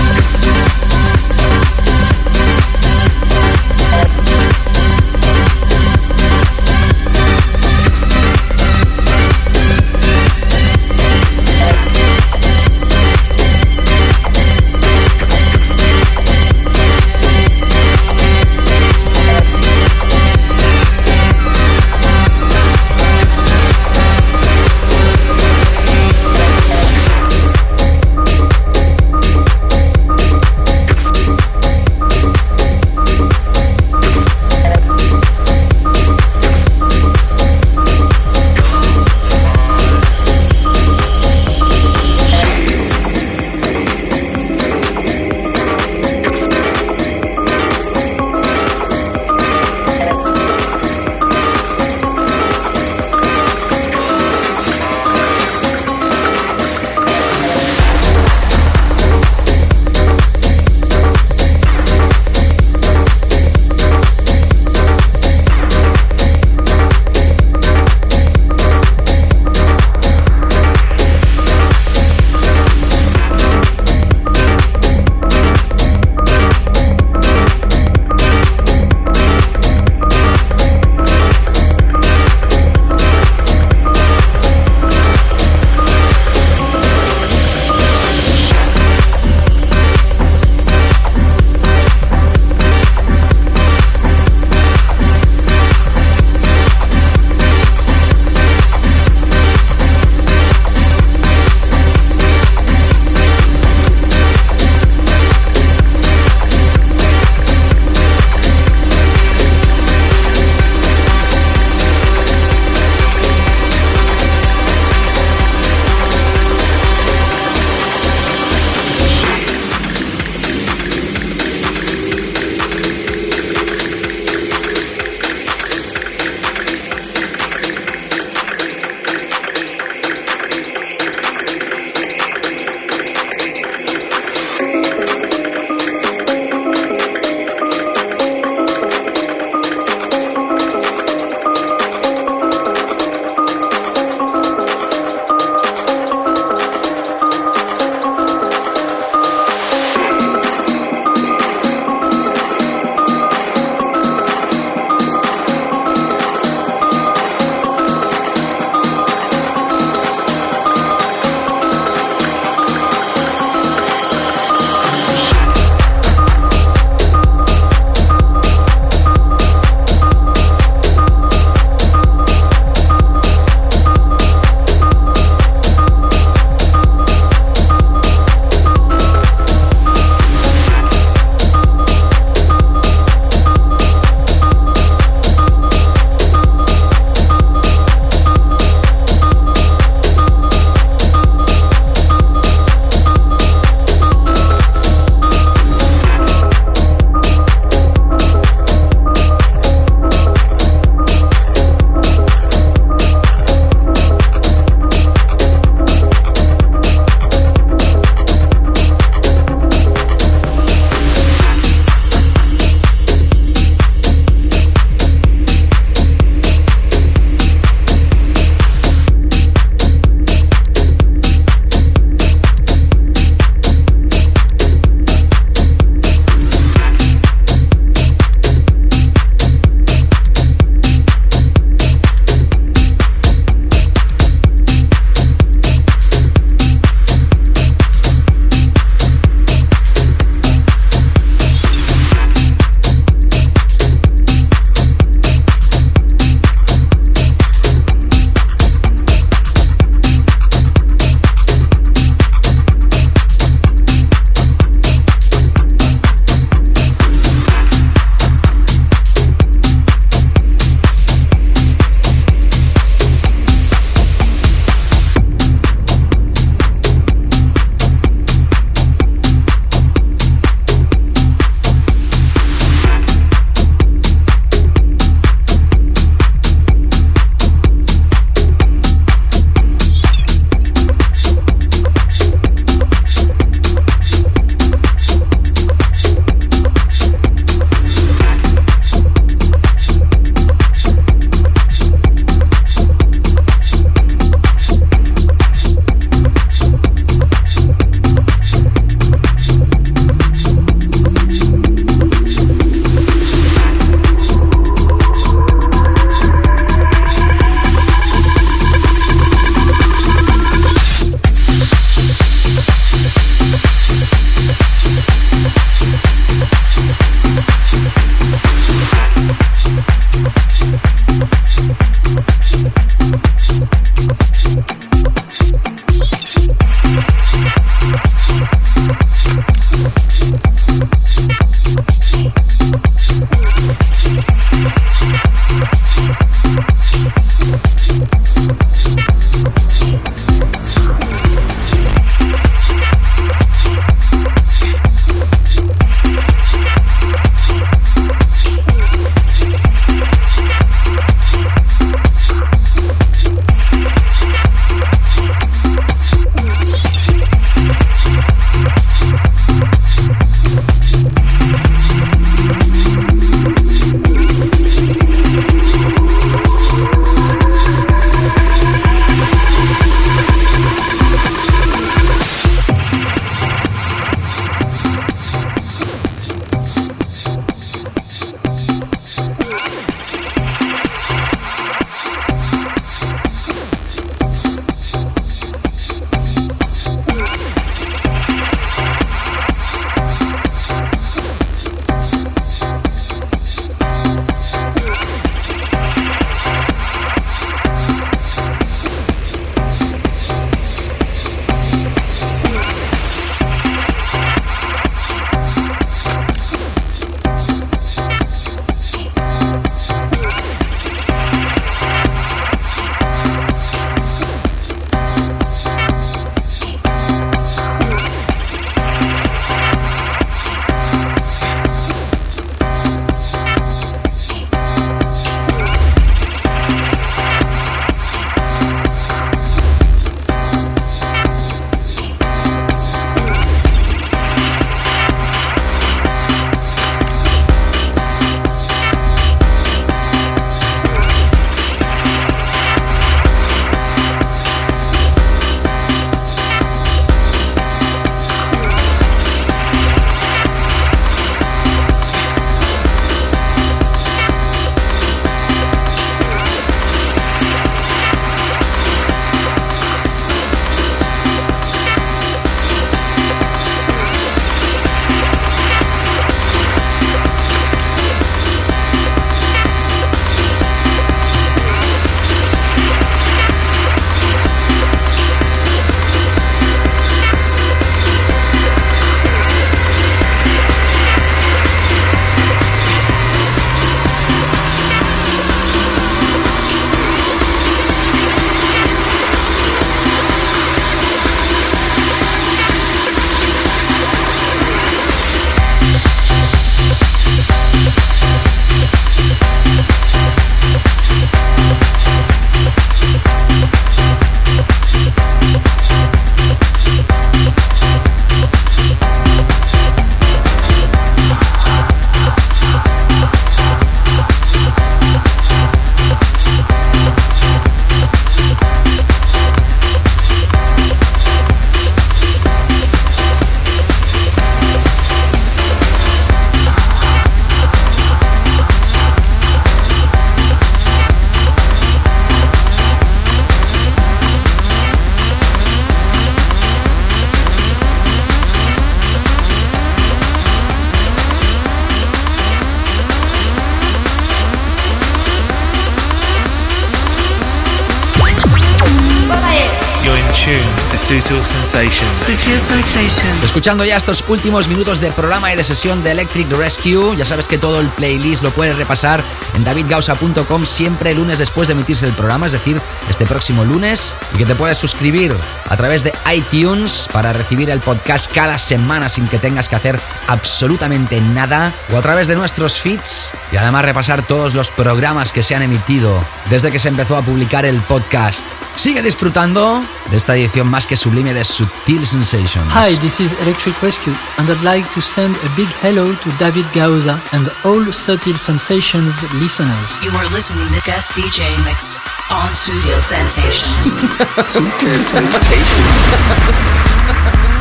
Sensations. 551.60 552.18
Sutil 552.26 552.57
Sensations. 552.57 553.44
Escuchando 553.44 553.84
ya 553.84 553.98
estos 553.98 554.23
últimos 554.30 554.69
minutos 554.69 555.02
de 555.02 555.11
programa 555.11 555.52
y 555.52 555.57
de 555.57 555.64
sesión 555.65 556.02
de 556.03 556.11
Electric 556.11 556.49
Rescue, 556.52 557.18
ya 557.18 557.26
sabes 557.26 557.49
que 557.49 557.57
todo 557.57 557.81
el 557.81 557.88
playlist 557.90 558.44
lo 558.44 558.52
puedes 558.52 558.77
repasar 558.77 559.22
en 559.56 559.65
davidgausa.com 559.65 560.65
siempre 560.65 561.14
lunes 561.14 561.38
después 561.38 561.68
de 561.68 561.73
emitirse 561.73 562.06
el 562.06 562.14
programa, 562.14 562.45
es 562.45 562.53
decir, 562.53 562.80
este 563.10 563.26
próximo 563.26 563.65
lunes, 563.65 564.14
y 564.34 564.38
que 564.38 564.45
te 564.45 564.56
puedes 564.56 564.77
suscribir 564.77 565.36
a 565.70 565.78
través 565.78 566.04
de 566.04 566.14
iTunes 566.34 567.08
para 567.12 567.34
recibir 567.34 567.70
el 567.70 567.80
podcast 567.80 568.32
cada 568.34 568.58
semana 568.58 569.10
sin 569.10 569.28
que 569.28 569.40
tengas 569.40 569.70
que 569.70 569.76
hacer 569.76 570.00
absolutamente 570.28 571.22
nada, 571.22 571.72
o 571.94 571.98
a 571.98 572.02
través 572.02 572.28
de 572.28 572.36
nuestros 572.36 572.82
feeds 572.82 573.32
y 573.52 573.58
además 573.58 573.86
repasar 573.86 574.26
todos 574.26 574.54
los 574.54 574.72
programas 574.72 575.32
que 575.32 575.44
se 575.44 575.56
han 575.56 575.62
emitido 575.62 576.24
desde 576.50 576.72
que 576.72 576.80
se 576.80 576.90
empezó 576.90 577.16
a 577.16 577.22
publicar 577.22 577.66
el 577.66 577.80
podcast. 577.82 578.46
Sigue 578.76 579.02
disfrutando 579.02 579.84
de 580.10 580.18
esta 580.18 580.36
edición 580.36 580.68
más 580.68 580.88
que 580.88 580.96
sublime 580.96 581.34
de 581.34 581.44
Sutil 581.44 582.06
Sensations. 582.08 582.66
Hi, 582.74 582.96
this 582.98 583.20
is 583.20 583.34
Electric 583.41 583.76
Rescue, 583.82 584.14
and 584.38 584.50
I'd 584.50 584.64
like 584.64 584.88
to 584.94 585.02
send 585.02 585.36
a 585.36 585.50
big 585.58 585.68
hello 585.82 586.16
to 586.16 586.30
David 586.40 586.66
Gauza 586.74 587.20
and 587.34 587.50
all 587.66 587.84
Subtle 587.91 588.38
Sensations 588.38 589.22
listeners. 589.41 590.02
You 590.02 590.12
are 590.12 590.30
listening 590.32 590.80
to 590.80 590.86
guest 590.86 591.12
DJ 591.12 591.44
mix 591.66 592.08
on 592.32 592.54
Studio 592.54 592.98
Sensations. 593.00 594.08
Sutil 594.48 595.00
Sensations. 595.00 595.59
congratulations. 595.60 597.59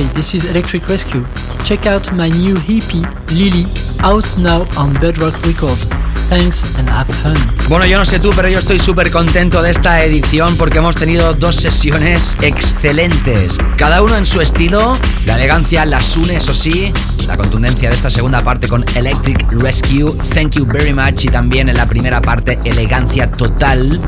Hi, 0.00 0.06
this 0.14 0.34
is 0.34 0.46
Electric 0.46 0.88
Rescue. 0.88 1.26
Check 1.62 1.84
out 1.84 2.10
my 2.14 2.30
new 2.30 2.56
EP, 2.66 3.04
Lily, 3.32 3.66
out 4.00 4.24
now 4.38 4.66
on 4.78 4.94
Bedrock 4.94 5.34
Records. 5.44 5.84
Thanks 6.30 6.64
and 6.78 6.88
have 6.88 7.06
fun. 7.06 7.36
Bueno, 7.68 7.84
yo 7.84 7.98
no 7.98 8.06
sé 8.06 8.18
tú, 8.18 8.30
pero 8.34 8.48
yo 8.48 8.60
estoy 8.60 8.78
súper 8.78 9.10
contento 9.10 9.60
de 9.60 9.70
esta 9.70 10.02
edición 10.02 10.56
porque 10.56 10.78
hemos 10.78 10.96
tenido 10.96 11.34
dos 11.34 11.56
sesiones 11.56 12.38
excelentes. 12.40 13.58
Cada 13.76 14.00
uno 14.00 14.16
en 14.16 14.24
su 14.24 14.40
estilo. 14.40 14.96
La 15.26 15.34
elegancia 15.34 15.84
las 15.84 16.16
une, 16.16 16.36
eso 16.36 16.54
sí. 16.54 16.94
La 17.26 17.36
contundencia 17.36 17.90
de 17.90 17.94
esta 17.94 18.08
segunda 18.08 18.40
parte 18.42 18.68
con 18.68 18.84
Electric 18.94 19.52
Rescue. 19.52 20.14
Thank 20.32 20.52
you 20.52 20.64
very 20.64 20.94
much. 20.94 21.24
Y 21.24 21.28
también 21.28 21.68
en 21.68 21.76
la 21.76 21.86
primera 21.86 22.22
parte, 22.22 22.58
elegancia 22.64 23.30
total 23.30 24.00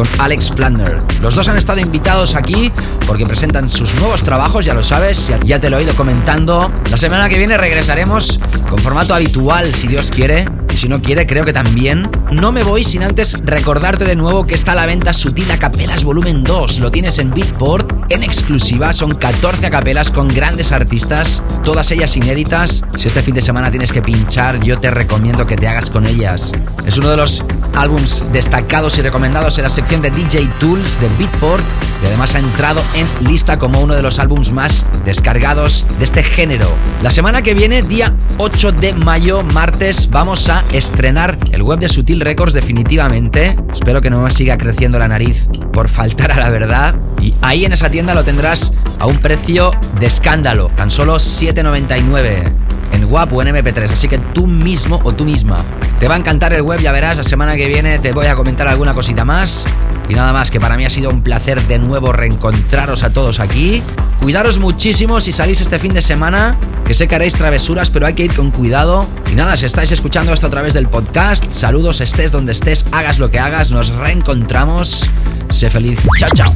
con 0.00 0.08
Alex 0.18 0.52
Flander. 0.52 0.96
Los 1.20 1.34
dos 1.34 1.46
han 1.48 1.58
estado 1.58 1.78
invitados 1.78 2.34
aquí 2.34 2.72
porque 3.06 3.26
presentan 3.26 3.68
sus 3.68 3.94
nuevos 3.96 4.22
trabajos, 4.22 4.64
ya 4.64 4.72
lo 4.72 4.82
sabes, 4.82 5.28
ya, 5.28 5.38
ya 5.40 5.60
te 5.60 5.68
lo 5.68 5.78
he 5.78 5.82
ido 5.82 5.94
comentando. 5.94 6.72
La 6.90 6.96
semana 6.96 7.28
que 7.28 7.36
viene 7.36 7.58
regresaremos 7.58 8.40
con 8.70 8.78
formato 8.78 9.14
habitual, 9.14 9.74
si 9.74 9.88
Dios 9.88 10.10
quiere. 10.10 10.46
Y 10.72 10.76
si 10.76 10.88
no 10.88 11.02
quiere, 11.02 11.26
creo 11.26 11.44
que 11.44 11.52
también. 11.52 12.08
No 12.30 12.52
me 12.52 12.62
voy 12.62 12.84
sin 12.84 13.02
antes 13.02 13.36
recordarte 13.44 14.04
de 14.04 14.14
nuevo 14.14 14.46
que 14.46 14.54
está 14.54 14.72
a 14.72 14.76
la 14.76 14.86
venta 14.86 15.12
Sutil 15.12 15.50
Acapelas 15.50 16.04
Volumen 16.04 16.44
2. 16.44 16.78
Lo 16.78 16.90
tienes 16.90 17.18
en 17.18 17.32
Beatport 17.32 17.92
en 18.08 18.22
exclusiva. 18.22 18.92
Son 18.92 19.12
14 19.12 19.66
acapelas 19.66 20.12
con 20.12 20.28
grandes 20.28 20.72
artistas, 20.72 21.42
todas 21.64 21.90
ellas 21.90 22.16
inéditas. 22.16 22.84
Si 22.96 23.08
este 23.08 23.20
fin 23.20 23.34
de 23.34 23.42
semana 23.42 23.70
tienes 23.70 23.92
que 23.92 24.00
pinchar, 24.00 24.60
yo 24.60 24.78
te 24.78 24.90
recomiendo 24.90 25.44
que 25.44 25.56
te 25.56 25.66
hagas 25.66 25.90
con 25.90 26.06
ellas. 26.06 26.52
Es 26.86 26.96
uno 26.96 27.10
de 27.10 27.16
los 27.16 27.42
álbums 27.74 28.32
destacados 28.32 28.98
y 28.98 29.02
recomendados 29.02 29.58
en 29.58 29.64
la 29.64 29.70
sección 29.70 30.02
de 30.02 30.10
DJ 30.10 30.48
Tools 30.58 31.00
de 31.00 31.08
Beatport 31.18 31.64
y 32.02 32.06
además 32.06 32.34
ha 32.34 32.38
entrado 32.38 32.82
en 32.94 33.08
lista 33.28 33.58
como 33.58 33.80
uno 33.80 33.94
de 33.94 34.02
los 34.02 34.18
álbums 34.18 34.52
más 34.52 34.86
descargados 35.04 35.86
de 35.98 36.04
este 36.04 36.22
género. 36.22 36.68
La 37.02 37.10
semana 37.10 37.42
que 37.42 37.54
viene, 37.54 37.82
día 37.82 38.14
8 38.38 38.72
de 38.72 38.92
mayo, 38.94 39.42
martes, 39.42 40.08
vamos 40.10 40.48
a 40.48 40.64
estrenar 40.72 41.38
el 41.52 41.62
web 41.62 41.78
de 41.78 41.88
Sutil 41.88 42.20
Records 42.20 42.54
definitivamente. 42.54 43.56
Espero 43.72 44.00
que 44.00 44.10
no 44.10 44.22
me 44.22 44.30
siga 44.30 44.56
creciendo 44.56 44.98
la 44.98 45.08
nariz 45.08 45.48
por 45.72 45.88
faltar 45.88 46.32
a 46.32 46.40
la 46.40 46.48
verdad. 46.48 46.96
Y 47.20 47.34
ahí 47.42 47.64
en 47.64 47.72
esa 47.72 47.90
tienda 47.90 48.14
lo 48.14 48.24
tendrás 48.24 48.72
a 48.98 49.06
un 49.06 49.18
precio 49.18 49.72
de 49.98 50.06
escándalo, 50.06 50.68
tan 50.74 50.90
solo 50.90 51.16
7,99 51.16 52.50
en 52.92 53.04
WAP 53.04 53.32
o 53.32 53.42
en 53.42 53.54
MP3. 53.54 53.90
Así 53.92 54.08
que 54.08 54.18
tú 54.18 54.46
mismo 54.46 55.00
o 55.04 55.12
tú 55.12 55.24
misma. 55.24 55.58
Te 56.00 56.08
va 56.08 56.14
a 56.14 56.18
encantar 56.18 56.54
el 56.54 56.62
web, 56.62 56.80
ya 56.80 56.92
verás. 56.92 57.18
La 57.18 57.24
semana 57.24 57.56
que 57.56 57.66
viene 57.68 57.98
te 57.98 58.12
voy 58.12 58.24
a 58.24 58.34
comentar 58.34 58.66
alguna 58.66 58.94
cosita 58.94 59.26
más. 59.26 59.66
Y 60.08 60.14
nada 60.14 60.32
más, 60.32 60.50
que 60.50 60.58
para 60.58 60.78
mí 60.78 60.86
ha 60.86 60.90
sido 60.90 61.10
un 61.10 61.22
placer 61.22 61.60
de 61.68 61.78
nuevo 61.78 62.10
reencontraros 62.10 63.02
a 63.02 63.12
todos 63.12 63.38
aquí. 63.38 63.82
Cuidaros 64.18 64.58
muchísimo 64.58 65.20
si 65.20 65.30
salís 65.30 65.60
este 65.60 65.78
fin 65.78 65.92
de 65.92 66.00
semana, 66.00 66.56
que 66.86 66.94
sé 66.94 67.06
que 67.06 67.16
haréis 67.16 67.34
travesuras, 67.34 67.90
pero 67.90 68.06
hay 68.06 68.14
que 68.14 68.24
ir 68.24 68.34
con 68.34 68.50
cuidado. 68.50 69.06
Y 69.30 69.34
nada, 69.34 69.58
si 69.58 69.66
estáis 69.66 69.92
escuchando 69.92 70.32
esto 70.32 70.46
a 70.46 70.50
través 70.50 70.72
del 70.72 70.88
podcast, 70.88 71.52
saludos, 71.52 72.00
estés 72.00 72.32
donde 72.32 72.52
estés, 72.52 72.86
hagas 72.92 73.18
lo 73.18 73.30
que 73.30 73.38
hagas, 73.38 73.70
nos 73.70 73.90
reencontramos. 73.90 75.10
Sé 75.50 75.68
feliz. 75.68 76.00
Chao, 76.18 76.30
chao. 76.32 76.50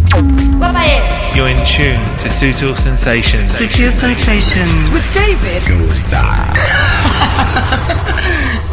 You're 1.34 1.50
in 1.50 1.58
tune 1.64 2.00
to 2.22 2.30
Sutil 2.30 2.74
Sensations. 2.74 3.50
Sutil 3.50 3.92
Sensations. 3.92 4.90
With 4.90 5.04
David. 5.12 5.62